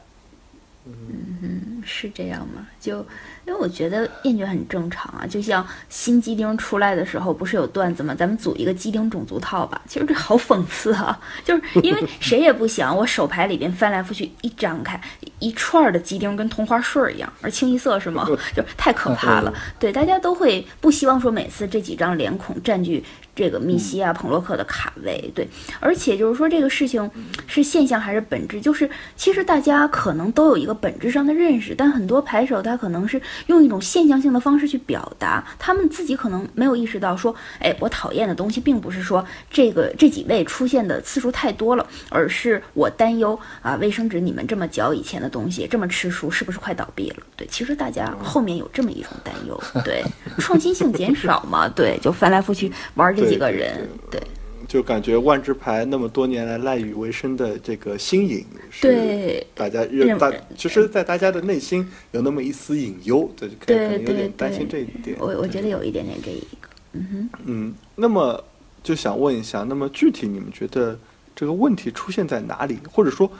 [0.88, 2.64] 嗯，是这样吗？
[2.80, 2.98] 就
[3.44, 8.14] 因为我觉得厌倦很正常啊，就像新鸡丁出来的时候，不是有段子吗？
[8.14, 9.82] 咱们组一个鸡丁种族套吧。
[9.88, 15.00] 其实这好讽刺啊， 就是因为谁也不想我手牌里边翻来覆去一张开，
[15.40, 18.24] 一串儿的鸡丁跟同花顺儿一样，而清一色是吗？
[18.54, 19.52] 就太可怕了。
[19.80, 23.02] 对，大家都会不希望说每次这几张脸孔占据
[23.36, 25.30] 这个密西啊、彭洛克的卡位。
[25.34, 25.46] 对，
[25.78, 27.08] 而且就是说这个事情
[27.46, 47.16] 是现象还是本质，就是其实大家可能都有一个本质上的认识，但很多牌手他可能是用一种现象性的方式去表达，他们自己可能没有意识到说，哎，我讨厌的东西并不是说这个这几位出现的次数太多了，而是我担忧啊，卫生纸你们这么嚼以前的东西，这么吃书，是不是快倒闭了？
[47.36, 50.02] 对，其实大家后面有这么一种担忧，对，
[50.38, 54.20] 创新性减少嘛，对，就翻来覆去玩这几个人，对。
[54.66, 65.16] 就感觉万智牌那么多年来赖以为生的这个新颖，是对大家认大，其实，在大家的内心有那么一丝隐忧，对，可能有对对点担心这一点。
[65.20, 67.30] 我我觉得有一点点这一个，嗯哼。
[67.44, 68.42] 嗯，那么
[68.82, 70.98] 就想问一下，那么具体你们觉得
[71.36, 73.30] 这个问题出现在哪里，或者说，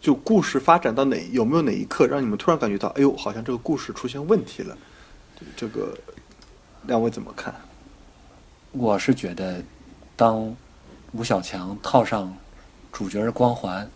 [0.00, 4.78] 就故事发展到哪有没有哪一刻让你们突然感觉到，哎呦，好像这个故事出现问题了？
[5.56, 5.92] 这个
[6.86, 7.52] 两位怎么看？
[8.72, 9.62] 我是觉得，
[10.16, 10.54] 当
[11.12, 12.34] 吴小强套上
[12.90, 13.88] 主角的光环，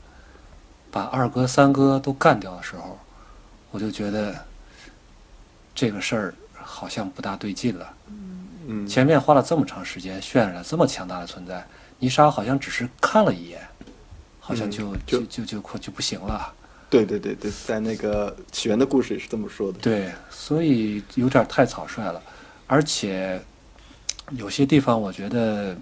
[0.91, 2.99] 把二哥、三哥都干掉的时候，
[3.71, 4.35] 我就觉得
[5.75, 7.95] 这个事儿好像不大对劲了。
[8.69, 11.67] 嗯，前面花了这么长时间渲染了这么强大的存在，
[11.99, 13.61] 泥沙好像只是看了一眼，
[14.39, 16.53] 好像嗯就、就就就就就就不行了。
[16.91, 19.79] 对对对对，在那个起源的故事也是这么说的。
[19.79, 22.23] 对，所以有点太草率了，
[22.67, 23.41] 而且
[24.31, 25.77] 有些地方我觉得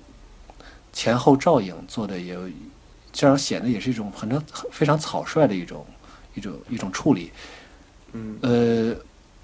[0.93, 2.49] 前后照应做的也有，
[3.13, 5.87] 这样显得也是一种很很非常草率的一种
[6.35, 7.33] 一种一种处理。
[8.13, 8.97] 嗯呃，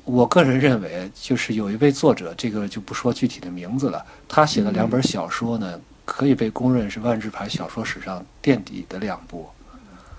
[0.04, 9.48] 我个人认为，就是有一位作者，这个就不说具体的名字了，他写的两本小说呢，可以被公认是万智牌小说史上垫底的两部。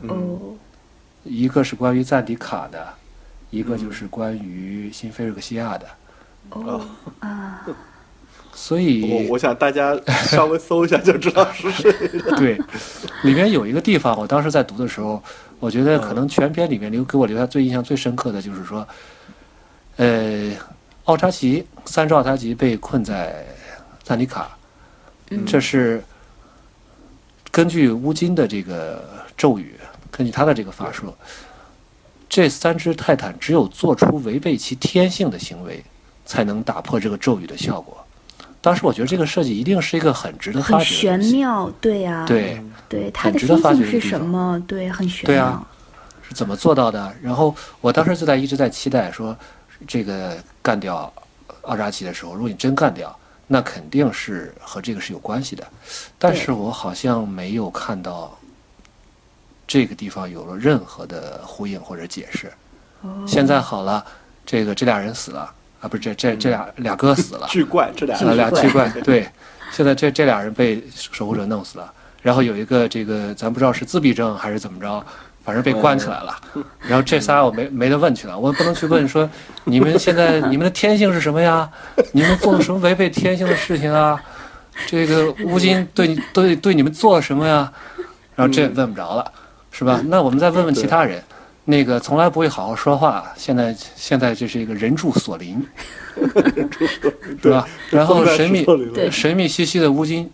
[0.01, 0.55] 嗯哦，
[1.23, 2.93] 一个是关于赞迪卡的，
[3.51, 5.87] 一个就是关于新菲瑞克西亚的。
[6.49, 6.85] 哦
[7.19, 7.65] 啊，
[8.53, 12.35] 所以我我想大家稍微搜一下就知道是谁了。
[12.37, 12.57] 对，
[13.23, 15.21] 里面有一个地方，我当时在读的时候，
[15.59, 18.87] 我觉得可能全篇里面留给我留下最印象最深刻的就是说，
[19.97, 20.51] 呃，
[21.05, 23.45] 奥扎奇三只奥扎奇被困在
[24.03, 24.55] 赞尼卡，
[25.29, 26.03] 嗯这是
[27.49, 29.03] 根据乌金的这个
[29.35, 29.75] 咒语，
[30.11, 31.13] 根据他的这个法术，
[32.29, 35.83] 这三只泰坦只有做出违背其天性的行为，
[36.25, 38.00] 才能打破这个咒语的效果。
[38.61, 41.19] 当时我觉得这个设计一定是一个很值得发掘很玄。
[41.31, 44.63] 妙，对呀、对，对，它的很值得发天性是什么？
[44.67, 45.25] 对，很玄妙。
[45.27, 45.67] 对啊
[46.21, 47.13] 是怎么做到的？
[47.21, 49.35] 然后我当时就在一直在期待说，
[49.87, 51.11] 这个干掉
[51.63, 53.13] 奥扎奇的时候，如果你真干掉，
[53.47, 55.67] 那肯定是和这个是有关系的。
[56.19, 58.37] 但是我好像没有看到
[59.67, 62.47] 这个地方有了任何的呼应或者解释。
[63.01, 64.05] 哦现在好了，
[64.45, 69.27] 这个这俩人死了啊，不是这这这俩俩哥死了， 巨怪这俩啊，俩怪奇怪，对，
[69.71, 71.91] 现在这这俩人被守护者弄死了，
[72.21, 75.03] 然后有一个这个咱不知道是自闭症还是怎么着，
[75.43, 76.39] 反正被关起来了。
[76.81, 79.27] 然后这仨我没没得问去了，我不能去问说
[79.63, 81.67] 你们现在 你们的天性是什么呀？
[82.11, 84.21] 你们做了什么违背天性的事情啊？
[84.85, 87.71] 这个乌金对你对对你们做了什么呀？
[88.35, 89.31] 然后这问不着了，
[89.71, 89.99] 是吧？
[90.05, 91.21] 那我们再问问其他人。
[91.63, 95.63] 那个从来不会好好说话，现在现在这是一个人柱锁灵，
[97.41, 97.51] 对。
[97.51, 97.67] 吧？
[97.89, 99.09] 然后神秘对。
[99.11, 100.29] 神秘兮兮的乌金，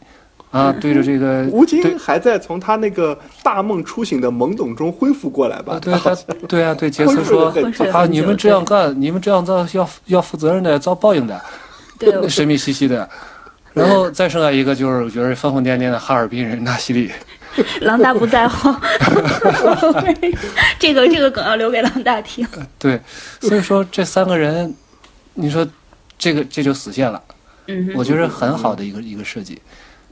[0.51, 1.81] 啊，对着这个吴对。
[1.81, 5.79] 京还在从他那个大梦初醒的懵懂中恢复过来吧啊，？
[5.81, 6.15] 对他，
[6.47, 7.53] 对啊，对杰斯说
[7.91, 11.39] 啊，你们这样干，你们这样做要要负责任的，遭报应的，
[11.99, 13.07] 对，神秘兮兮的。
[13.73, 17.11] 然后再剩下一个就是我觉得疯疯癫癫的哈尔滨人纳西里，
[17.81, 18.73] 狼大不在乎。
[20.79, 22.47] 这个这个梗要留给狼大听。
[22.77, 22.99] 对，
[23.39, 24.73] 所以说这三个人，
[25.33, 25.67] 你说
[26.17, 27.21] 这个这就死线了。
[27.67, 29.61] 嗯，我觉得很好的一个一个设计。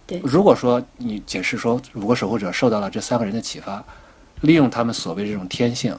[0.08, 3.84] 对如果说你解释说，五个守护者受到了这三个人的启发，
[4.41, 5.97] 利用他们所谓这种天性，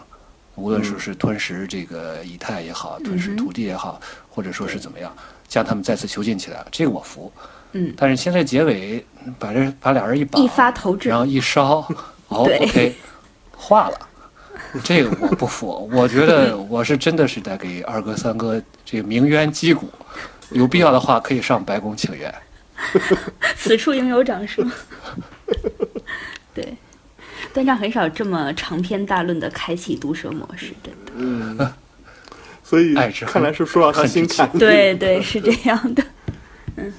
[0.54, 5.12] 无论说是吞食这个以太也好，吞食土地也好，或者说是怎么样，
[5.48, 7.32] 将他们再次囚禁起来了，这个我服。
[7.76, 9.04] 嗯，但是现在结尾
[9.38, 11.86] 把这把俩人一绑，一发投掷然后一烧，
[12.28, 12.94] 哦，OK，
[13.52, 13.98] 化了。
[14.82, 19.88] 这个我不服， 我觉得我是真的是在给二哥三哥这个鸣冤击鼓，
[20.50, 22.34] 有必要的话可以上白宫请愿。
[23.56, 24.70] 此处应有掌声。
[26.54, 26.74] 对，
[27.52, 31.12] 段丈很少这么长篇大论的开启毒舌模式，真的。
[31.14, 31.72] 嗯，
[32.62, 32.94] 所以
[33.26, 34.58] 看来是说到他恨之心坎。
[34.58, 36.02] 对对，是这样的。
[36.76, 36.92] 嗯，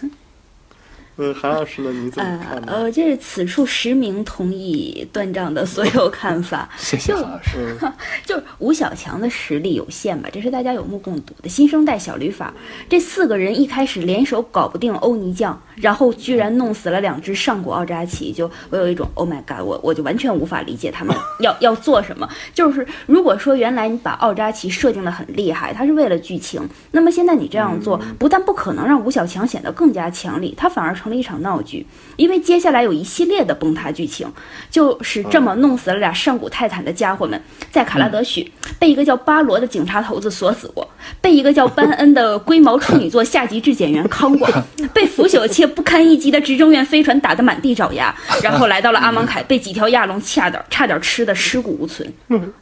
[1.41, 1.91] 韩老师呢？
[1.91, 2.67] 你怎么呃看呢？
[2.71, 6.69] 呃，这是此处实名同意段丈的所有看法。
[6.77, 7.75] 谢谢韩老师。
[7.81, 7.93] 嗯
[8.25, 11.49] 就是吴小强的实力有限吧，这是大家有目共睹的。
[11.49, 12.53] 新生代小旅法，
[12.89, 22.27] 这四个人一开始联手搞不定欧尼酱，然后居然弄死了两只上古奥扎奇，就我有一种 Oh my God，我我就完全无法理解他们 要要做什么。
[22.53, 34.31] 就是如果说原来你把奥扎奇设定的很厉害，他是为了剧情，那么现在你这样做，不但不可能让吴小强显得更加强力，他反而成了一场闹剧，因为接下来有一系列的崩塌剧情，
[34.69, 37.41] 就是这么弄死了俩上古泰坦的家伙们，
[37.71, 40.89] 在卡拉德许被一个叫巴罗的警察头子锁死过，
[41.21, 44.47] 被一个叫班恩的龟毛处女座下级质检员康过，
[44.93, 52.11] 被腐朽且不堪一击的执政院飞船打得满地找牙，然后来到了阿芒凯，被几条亚龙差点差点吃的尸骨无存，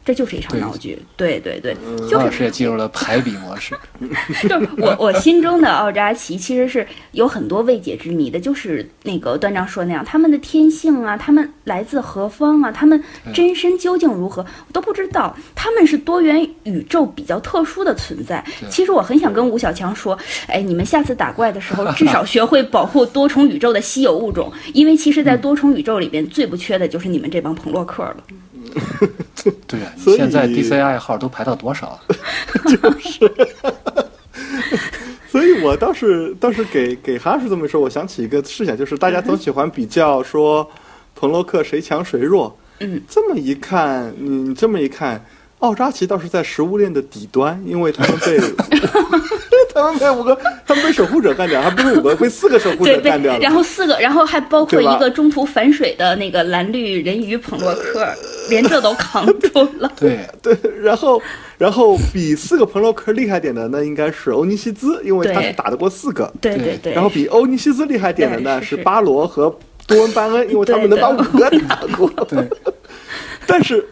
[0.03, 0.97] 这就是一场闹剧。
[1.15, 3.75] 对对对，就是韩老师也进入了排比模式。
[4.47, 13.01] 就是我我心中的奥扎奇其实是有很多未解之谜的，就是那个段章说那样，他们的天性啊，他们来自何方啊，他们
[13.33, 15.35] 真身究竟如何，我都不知道。
[15.53, 18.34] 他们是多元宇宙比较特殊的存在。
[18.69, 20.17] 其实我很想跟吴小强说，
[20.47, 28.17] 哎，你们下次打怪的时候， 至少学会保护多重宇宙的稀有物种，因为其实，在多重宇宙里边最不缺的就是你们这帮朋洛克了。
[29.67, 31.99] 对啊，你现在 DC 爱好都排到多少？
[32.65, 33.31] 就是。
[35.29, 40.69] 所以我倒是倒是给给韩老师这么一说，我想起一个事情，就是大家总喜欢比较说
[41.13, 42.57] 彭洛克谁强谁弱。
[42.79, 45.23] 嗯，这么一看，你这么一看，
[45.59, 48.39] 奥扎奇倒是在食物链的底端，因为他们被
[49.73, 53.39] 他们被五个，他们被守护者干掉，还不是五个，被四个守护者干掉了。
[53.39, 58.07] 然后四个，然后还包括一个中途反水的那个蓝绿人鱼彭洛克，
[58.49, 59.91] 连这都扛住了。
[59.97, 61.21] 对， 对，然后
[61.57, 66.31] 然后比四个彭洛克厉害点的，那应该是欧尼西兹，因为他对是打得过四个。
[66.39, 72.09] 对对对对，然后比欧尼西兹厉害点的呢是巴罗和多恩班恩，因为他们能把五个打过。
[72.25, 72.47] 对，
[73.45, 73.85] 但是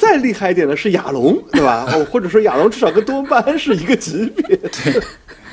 [0.00, 1.86] 再厉害一点的是亚龙， 对吧？
[1.92, 4.56] 哦，或者说亚龙至少跟多巴胺是一个级别。
[4.56, 5.02] 对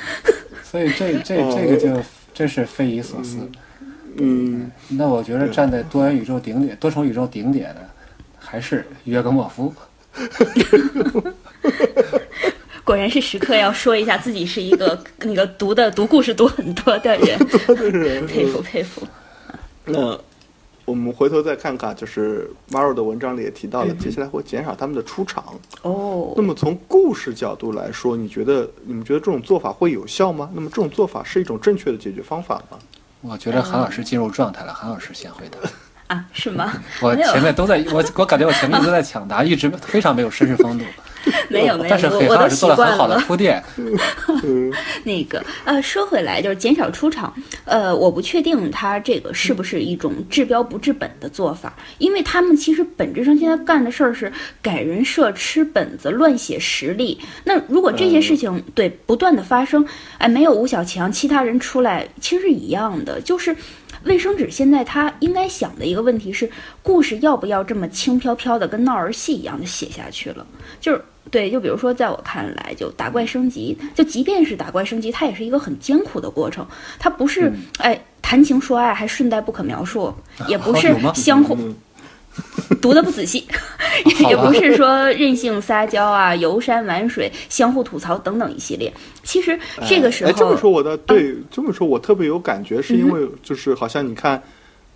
[0.64, 3.36] 所以这这哦这个就真是匪夷所思。
[4.16, 7.86] 嗯，那我觉得站在多元宇宙顶点、多重宇宙顶点的，
[8.38, 9.74] 还是约格莫夫。
[12.82, 17.38] 果然是时刻要说一下自己是一个那个读的读故事读很多的人，
[18.26, 19.06] 佩服佩服。
[19.84, 20.18] 那
[20.88, 25.44] 我们回头再看看，就是 Maro 的文章里也提到了，接下来会减少他们的出场。
[25.82, 30.48] 哦那，么从故事角度来说，你觉得你们觉得这种做法会有效吗？
[30.54, 32.78] 那么这种做法是一种正确的解决方法吗？
[33.20, 36.16] 我觉得韩老师进入状态了，韩老师先回答。
[36.16, 36.72] 啊，是吗？
[37.02, 40.86] 我前面都在，我我感觉我前面都在抢答，一直非常没有绅士风度。
[41.48, 43.20] 没有没有，但是我我都习给韩老师做了惯很好的了。
[43.22, 43.62] 铺垫。
[44.44, 44.72] 嗯，
[45.04, 47.32] 那个呃，说回来就是减少出场，
[47.64, 57.18] 呃，我不确定他这个是不是一种治标不治本的做法，因为他们其实本质上现在干的事儿是改人设、吃本子、乱写实力。
[57.44, 59.84] 那如果这些事情对不断的发生，
[60.18, 63.54] 哎，没有吴小强，其他人出来其实是一样的，就是。
[64.04, 66.50] 卫生纸现在他应该想的一个问题是，
[66.82, 70.46] 故事要不要这么轻飘飘的跟闹儿戏一样的写下去了？
[70.80, 76.66] 就是对，就比如说，在我看来，就打怪升级，就即便是打怪升级，它也是一个很艰苦的过程。
[76.98, 80.14] 它不是、哎谈情说爱，还顺带不可描述，
[80.48, 81.74] 也不是相互、 嗯
[82.80, 83.46] 读的不仔细，
[84.28, 88.92] 也不是说任性撒娇啊、游山玩水、相互吐槽等等一系列。
[89.22, 94.42] 其实这个时候，哎，这么说我的对，这么说我特别有感觉，是因为就是好像你看，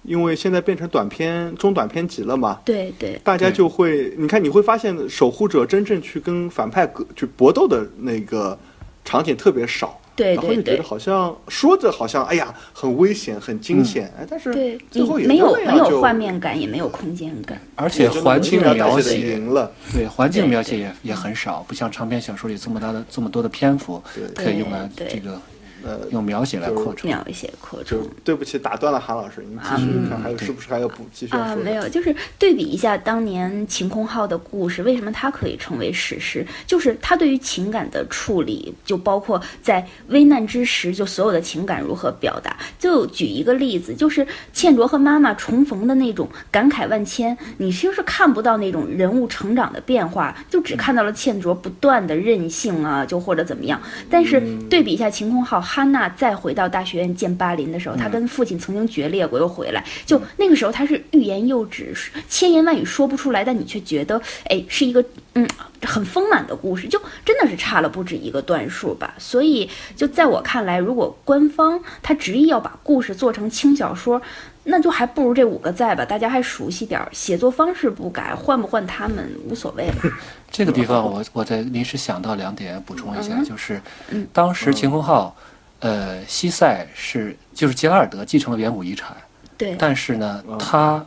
[0.03, 8.59] 因为现在变成短片中短片集了嘛，对对大家就会，你看你会发现，守护者真正去跟反派格去搏斗的那个
[9.05, 9.98] 场景特别少。
[10.15, 17.61] 对对对然后就觉得好像说着好像哎呀很危险很惊险，哎，但是对，最后也没有没有画面感，也没有空间感。
[17.75, 25.41] 而且环境描写，赢了，对环境描写也也很少，不像长篇小说里这么大的这么多的篇幅对可以用来这个
[25.85, 27.09] 呃，用描写来扩充。
[27.09, 28.09] 描写扩就充。
[28.24, 36.47] 对不起，打断了韩老师，您继续看，还有是不是还要补继续啊，没有，就是对比一下当年晴空号的故事，为什么它可以成为史诗？
[36.66, 42.57] 就是它对于情感的处理，就包括在危难之时，就所有的情感如何表达。
[42.78, 53.80] 就举一个例子，就是倩卓和妈妈重逢的那种感慨万千，你其实是看不到那种人物成长的变化，就只看到了倩卓不断的任性啊，就或者怎么样。
[54.11, 61.95] 但是对比一下晴空号，哈娜再回到大学院见巴林的时候，她跟父亲曾经决裂过，又回来，就那个时候她是欲言又止，
[62.29, 64.20] 千言万语说不出来，但你却觉得，
[64.51, 65.03] 哎，是一个
[65.33, 65.49] 嗯
[65.81, 69.14] 很丰满的故事，就真的是差了不止一个段数吧。
[69.16, 74.20] 所以就在我看来，如果官方他执意要把故事做成轻小说，
[74.64, 79.95] 那就还不如这五个在吧，大家还熟悉点儿，写作方式不改，换不换他们无所谓了。
[80.53, 83.45] 这个地方我我在临时想到两点补充一下，嗯。
[83.47, 84.29] 就是嗯。
[84.35, 85.35] 当时秦空号，
[85.83, 89.16] 呃，西塞是就是杰拉尔德继承了远古遗产，
[89.59, 91.05] 对，但是呢嗯，他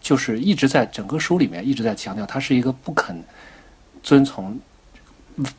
[0.00, 3.22] 就是一直在整个书里面一直在强调，他是一个不肯
[4.02, 4.58] 遵从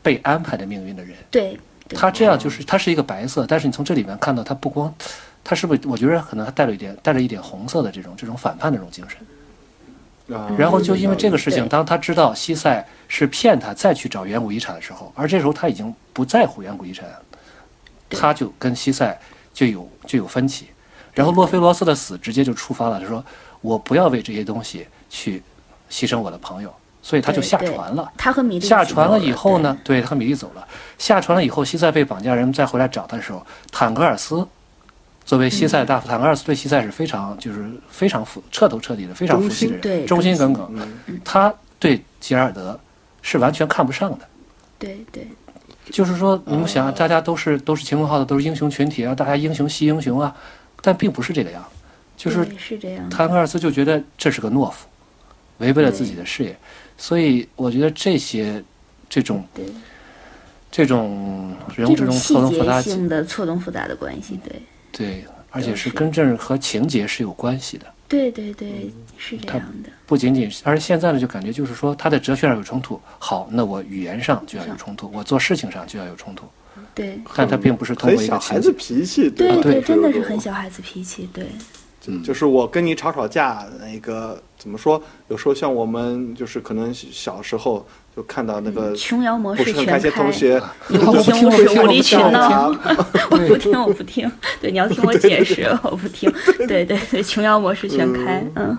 [0.02, 1.16] 被安排的命运的人。
[1.30, 1.58] 对，
[1.88, 4.92] 对他这样就是他是一个白色，但是你从这里面看到他不光，
[5.44, 5.80] 他是不是？
[5.86, 9.18] 我觉得可能他带了一点带着一点红色的这种这种反叛的这种精神。
[10.36, 17.25] 啊然后就因为这个事情，当他知道西塞是骗他再去找远古遗产的时候，而这时候他已经不在乎远古遗产，对
[18.10, 19.18] 他就跟西塞
[19.52, 20.66] 就有就有分歧。
[21.14, 23.24] 然后洛菲罗斯的死直接就触发了，他说
[23.62, 25.42] 我不要为这些东西去
[25.90, 28.12] 牺牲我的朋友，所以他就下船了。
[28.18, 30.68] 他和米莉下船了以后呢，对他和米莉走了。
[30.98, 34.46] 下船了以后，西塞被绑架人再回来找他的时候，坦格尔斯
[35.24, 40.70] 作为西塞的大夫，坦格尔斯对西塞是非常就是非常服彻头彻底的非常服气的人，忠心耿耿。
[41.06, 42.78] 嗯他对吉尔德
[43.22, 44.28] 是完全看不上的。
[44.78, 45.26] 对对
[45.90, 50.34] 就是说，你们想，大家都是都是晴空号的，都是英雄群体啊，大家英雄惜英雄啊，
[50.82, 51.64] 但并不是这个样。
[52.16, 53.14] 就是是这样的。
[53.14, 54.86] 坦格尔斯就觉得这是个懦夫，
[55.58, 56.56] 违背了自己的事业，
[56.96, 58.62] 所以我觉得这些
[59.08, 59.44] 这种
[60.70, 64.62] 这种人物之中这种错综复杂，性的错综复杂的关系，对。
[64.92, 65.90] 对，而且是是。
[65.90, 69.90] 跟这和情节是有关系的，对对对，是这样的。
[70.06, 76.46] 不仅仅是，而现在呢，就感觉就是说他在哲学上有冲突，好，那我语言上就要有冲突，我做事情上就要有冲突，
[76.94, 77.18] 对。
[77.34, 79.60] 但他并不是通过一小孩子脾气，对？
[79.62, 81.44] 对真的是很小孩子脾气，对。
[81.44, 81.60] 嗯
[82.22, 85.02] 就是我跟你吵吵架，那个怎么说？
[85.28, 87.86] 有时候像我们就是可能小时候
[88.16, 90.32] 就看到那个琼瑶模式全不是很开心同。
[90.32, 92.68] 学，你不听我无理取闹，
[93.30, 94.30] 我不听我不听。
[94.60, 96.32] 对，你要听我解释，我不听。
[96.58, 98.78] 对对对，琼瑶模式全开，嗯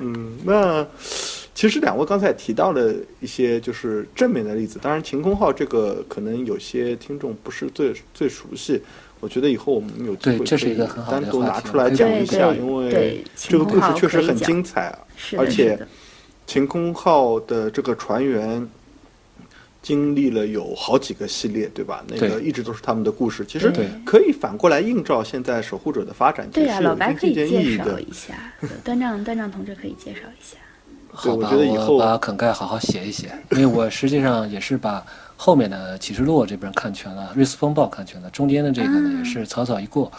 [0.00, 0.86] 嗯，那
[1.54, 8.80] 其实两位刚才也提到了一些就是正面的例子，当然晴空号这个可能有些听众不是最最熟悉，
[9.20, 15.78] 我觉得以后我们有机会这是可以一个很好的单独拿出来讲一下，因为，这个故事确实很精彩，是的，而且
[16.46, 18.68] 晴空号的这个船员。
[19.80, 22.04] 经历了有好几个系列，对吧？
[22.08, 23.46] 那个一直都是他们的故事。
[23.46, 23.72] 其实
[24.04, 27.98] 可以反过来映照现在守护者的发展，对呀，实是有老白可以介绍。
[27.98, 30.58] 一下，对端丈端丈同志可以介绍一下。
[31.08, 35.02] 好吧，我觉得以后我把肯盖好好写一写，因为我实际上也是把
[35.40, 40.10] 后面的启示录这边看全了，瑞斯风暴看全了，中间的这个呢啊也是草草一过，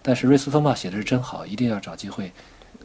[0.00, 2.30] 但是瑞斯风暴写的是真好，一定要找机会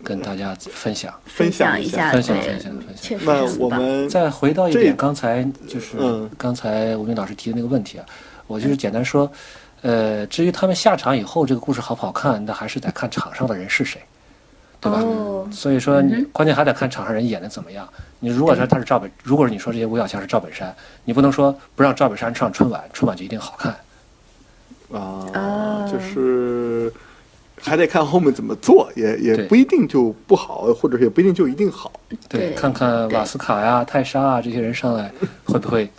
[0.04, 1.14] 跟大家分享。
[1.26, 6.28] 分享享一下下，分享分享分享确实那我们再回到一点，刚才就是嗯。
[6.36, 8.06] 刚才吴明老师提的那个问题啊，
[8.48, 9.32] 我就是简单说，
[9.84, 14.02] 呃，至于他们下场以后这个故事好不好看，那还是得看场上的人是谁，
[14.80, 15.00] 对吧？
[15.00, 17.88] 哦，所以说你关键还得看场上人演的怎么样。
[18.20, 23.72] 你如果说他是赵本，如果是你说这些五小强是赵本山，你不能说不让赵本山上春晚，春晚就一定好看。
[24.92, 26.92] 啊，哦就是
[27.62, 31.92] 还得看后面怎么做，也也不一定就不好，或者也不一定就一定好。
[32.30, 35.12] 对看看瓦斯卡呀、泰莎啊这些人上来，
[35.44, 35.90] 会不会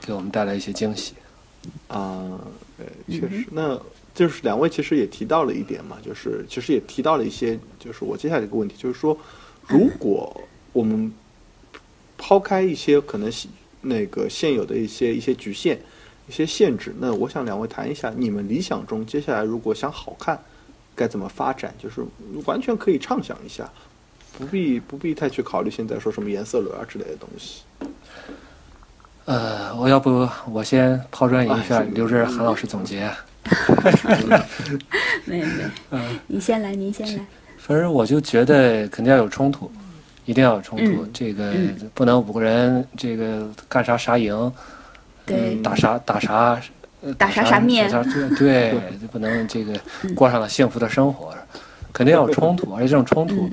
[0.00, 1.14] 给我们带来一些惊喜？
[1.88, 2.24] 啊，
[2.78, 3.78] 呃，确实，那
[4.20, 9.16] 就是两位其实也提到了一点嘛，就是其实也提到了一些，就是我接下来一个问题，就是说，
[9.66, 10.42] 如果
[10.74, 11.10] 我们
[12.18, 13.50] 抛开一些可能现
[13.80, 15.80] 那个现有的一些一些局限、
[16.28, 20.38] 一些限制，那我想两位谈一下，你们理想中接下来如果想好看，
[20.94, 21.74] 该怎么发展？
[21.82, 22.04] 就是
[22.44, 23.66] 完全可以畅想一下，
[24.36, 27.62] 不必不必太去考虑现在说什么颜色轮啊之类的东西。
[29.24, 33.10] 呃，我要不我先抛砖引玉下，哎留着韩老师总结。
[35.26, 36.18] 没没，嗯。
[36.26, 37.24] 您先来，您先来。
[37.58, 39.70] 反正我就觉得肯定要有冲突，
[40.24, 41.02] 一定要有冲突。
[41.04, 41.10] 嗯。
[41.12, 41.90] 这个嗯。
[41.94, 44.52] 不能五个人这个干啥啥赢，
[45.26, 45.56] 对。
[45.56, 46.60] 打啥打啥
[47.02, 48.02] 呃打啥啥面啥
[48.38, 48.74] 对
[49.10, 49.78] 不能这个
[50.14, 51.34] 过上了幸福的生活，
[51.92, 53.50] 肯定要有冲突， 而且这种冲突，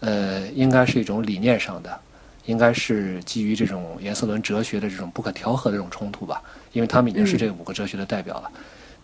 [0.00, 1.98] 呃，应该是一种理念上的，
[2.46, 8.50] 应该是基于这种颜色轮哲学的这种不可调和的这种冲突吧，因为他们已经是这五个哲学的代表了。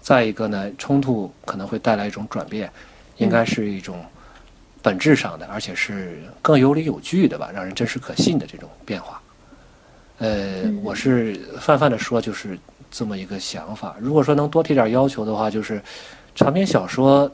[0.05, 2.70] 再一个呢，冲突可能会带来一种转变，
[3.16, 4.05] 应该是一种
[4.82, 9.18] 本质上的，而且是更有理有据的吧，让人真实可信的这种变化。
[10.18, 12.59] 呃，我是泛泛的说，就是
[12.90, 13.96] 这么一个想法。
[13.98, 15.82] 如果说能多提点要求的话，就是
[16.34, 17.30] 长篇小说，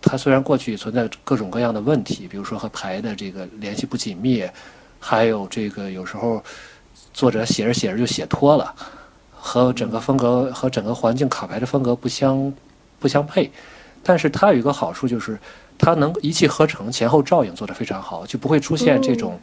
[0.00, 4.42] 它虽然过去存在各种各样的问题，比如说和牌的这个联系不紧密，
[4.98, 6.42] 还有这个有时候
[7.12, 8.74] 作者写着写着就写脱了，
[9.46, 12.50] 和整个风格和整个环境卡牌的风格不相
[12.98, 13.52] 不相配。
[14.02, 15.38] 但是它有一个好处就是，
[15.76, 19.38] 它能一气呵成，前后照应做得非常好，就不会出现这种。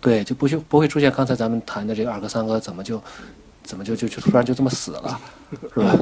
[0.00, 3.02] 对，就不就不会出现刚才咱们谈的这个二哥三哥怎么就
[3.64, 5.20] 怎么就就就突然就这么死了，
[5.74, 5.98] 是吧？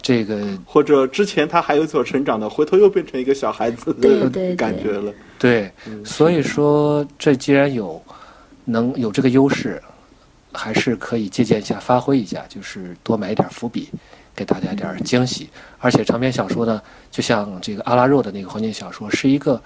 [0.00, 5.12] 这个 或者之前他还有所成长的，回头又变成一个小孩子的感觉了。
[5.38, 5.70] 对，
[6.04, 8.02] 所以说这既然有
[8.64, 9.82] 能有这个优势，
[10.54, 13.90] 还是可以借鉴一下、发挥一下，就是多埋一点伏笔，
[14.34, 15.50] 给大家一点惊喜。
[15.78, 16.80] 而且长篇小说呢，
[17.10, 19.60] 就像这个阿拉若的那个黄金小说，是一个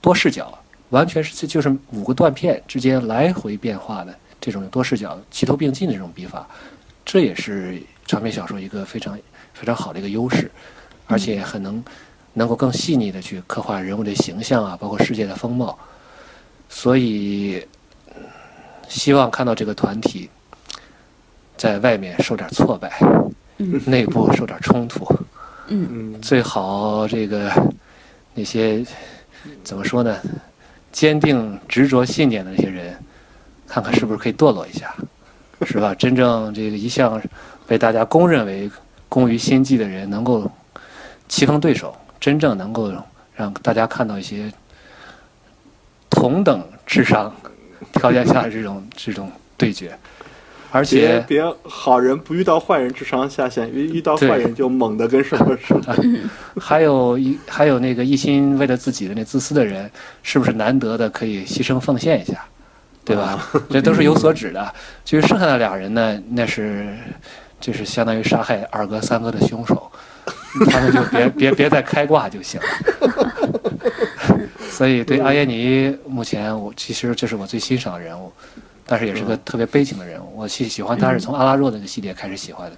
[0.00, 0.58] 多视角。
[0.90, 6.48] 完全是就是五个断片之间来回变化的这种多视角齐头并进的这种笔法，
[7.04, 9.14] 这也是长篇小说一个非常
[9.52, 10.50] 非常好的一个优势，
[11.06, 11.84] 而且很能
[12.32, 15.78] 能够更细腻的去刻画人物的形象啊，包括世界的风貌。
[16.70, 17.62] 所以
[18.88, 20.28] 希望看到这个团体
[21.56, 23.00] 在外面受点挫败，
[23.86, 25.06] 内部受点冲突，
[25.68, 27.52] 嗯最好这个
[28.34, 28.84] 那些
[29.62, 30.16] 怎么说呢？
[30.90, 32.96] 坚定执着信念的那些人，
[33.66, 34.94] 看看是不是可以堕落一下，
[35.66, 35.94] 是吧？
[35.94, 37.20] 真正这个一向
[37.66, 38.70] 被大家公认为
[39.08, 40.50] 工于心计的人，能够
[41.28, 42.90] 棋逢对手，真正能够
[43.34, 44.50] 让大家看到一些
[46.08, 47.32] 同等智商
[47.94, 49.96] 条件下的这种这种对决，
[50.70, 55.96] 而且别好人不遇到坏人智商下线，遇遇到坏人就猛的跟什么似的。
[56.60, 59.90] 还有一还有那个一心为了自己的那自私的人，
[60.22, 62.44] 是不是难得的可以牺牲奉献一下，
[63.04, 63.48] 对吧？
[63.70, 64.74] 这都是有所指的。
[65.04, 66.94] 至于剩下的俩人呢，那是
[67.60, 69.90] 就是相当于杀害二哥三哥的凶手，
[70.70, 73.57] 他们就别别别再开挂就行了。
[74.70, 78.32] 所以对阿耶尼，目前我其实这是我最欣赏的人物，
[78.86, 80.32] 但是也是个特别悲情的人物。
[80.36, 82.76] 我喜喜欢他是从阿拉若那个系列开始喜欢的，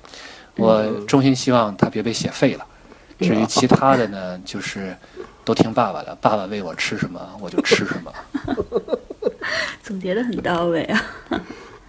[0.56, 2.66] 我衷心希望他别被写废了。
[3.18, 4.96] 至于其他的呢，就是
[5.44, 8.12] 都听爸爸的，爸爸喂我吃什么我就吃什么。
[9.82, 11.02] 总结的很到位啊。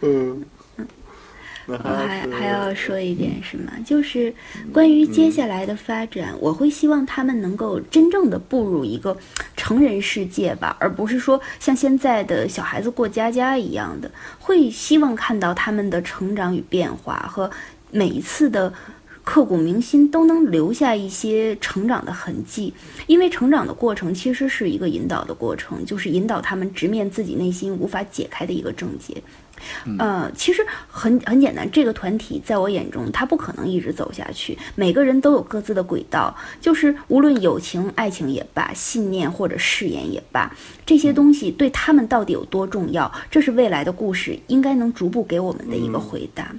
[0.01, 0.60] 嗯，那
[1.67, 3.73] 我还还要说一点是吗？
[3.85, 4.33] 就是
[4.73, 9.15] 关于接下来的发展，我会希望他们能够真正的步入一个
[9.55, 14.11] 成人世界吧，而不是说像现在的小孩子过家家一样的。
[14.39, 17.49] 会希望看到他们的成长与变化和
[17.91, 18.73] 每一次的。
[19.23, 22.73] 刻骨铭心都能留下一些成长的痕迹，
[23.05, 29.21] 因为成长的过程其实是一个引导的过程，就是引导他们直面自己内心无法解开的一个症结。
[29.99, 34.57] 呃，其实很很简单，这个团体在我眼中，它不可能一直走下去。
[34.75, 40.51] 每个人都有各自的轨道，就是无论友情、爱情也罢，信念或者誓言也罢，
[40.85, 46.53] 这些东西对他们到底有多重要，这是未来的故事应该能逐步给我们的一个回答。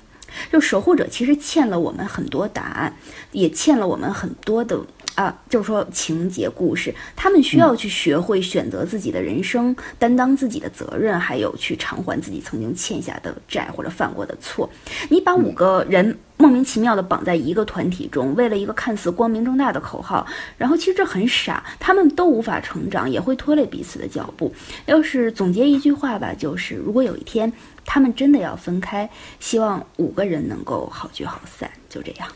[0.50, 2.96] 就守护者其实欠了我们很多答案，
[3.32, 4.80] 也欠了我们很多的
[5.14, 14.68] 啊，就是说情节故事，他们需要去学会选择自己的人生，担当自己的责任，还有去偿还自己曾经欠下的债或者犯过的错。
[15.10, 24.52] 你把五个人莫名其妙的绑在一个团体中，为了一个看似光明正大的口号，然后其实这很傻，他们都无法成长，也会拖累彼此的脚步。
[24.86, 27.52] 要是总结一句话吧，就是如果有一天。
[27.84, 29.10] 他们真的要分开，
[29.40, 32.28] 希望五个人能够好聚好散，就这样。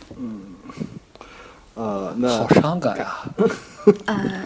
[1.76, 3.30] 呃，那好伤感 啊！
[4.06, 4.44] 呃，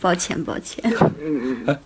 [0.00, 0.82] 抱歉，抱歉。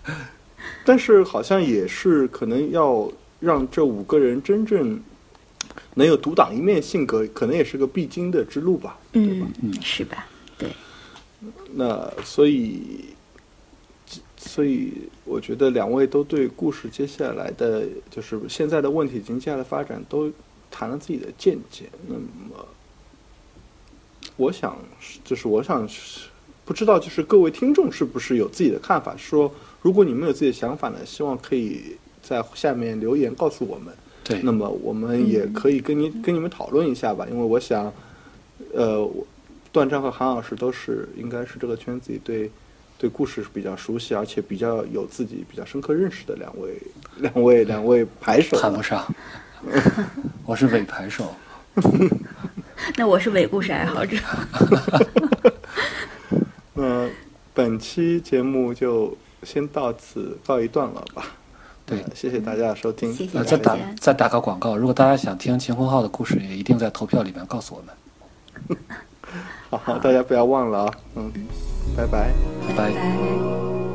[0.83, 4.99] 但是好像也是可能要让这五个人真正
[5.95, 8.97] 能有独当一面性格，可能也是个必经的之路吧。
[9.11, 9.45] 嗯，
[9.81, 10.25] 是吧？
[10.57, 10.69] 对。
[11.73, 13.05] 那所以，
[14.37, 14.93] 所以
[15.25, 20.31] 我觉得两位都对故事接下来的就是现在的问题以及接下来的发展都
[20.71, 21.89] 谈了自己的见解。
[22.07, 22.65] 那么，
[24.37, 24.77] 我想
[25.25, 25.87] 就是我想
[26.63, 29.15] 不知道就是各位听众是不是有自己的看法？
[29.17, 33.93] 说如果你们有自己的想法呢，希望可以在下面留言告诉我们。
[34.23, 37.91] 对，那么我们也可以跟你、跟你们讨论一下吧，因为我想，
[38.73, 39.25] 呃，我
[39.71, 42.51] 段章和韩老师都是应该是这个圈子里对
[42.97, 46.77] 对故事是比较熟悉，而且比较有自己比较深刻认识的两位
[47.17, 48.59] 两位两位牌手。
[48.59, 49.07] 谈不上，
[50.45, 51.33] 我是伪牌手。
[52.95, 54.17] 那我是伪故事爱好者。
[56.73, 57.09] 那
[57.53, 61.23] 本期节目就先到此告一段落吧。
[61.85, 63.15] 对呃谢谢大家的收听。
[63.45, 68.77] 再打再打个广告，如果大家想听秦红浩的故事，也一定在投票里面告诉我们。
[69.69, 70.93] 好好，大家不要忘了啊。
[71.15, 71.31] 嗯，
[71.95, 72.31] 拜拜。
[72.67, 72.91] 拜拜。
[72.91, 73.86] 拜。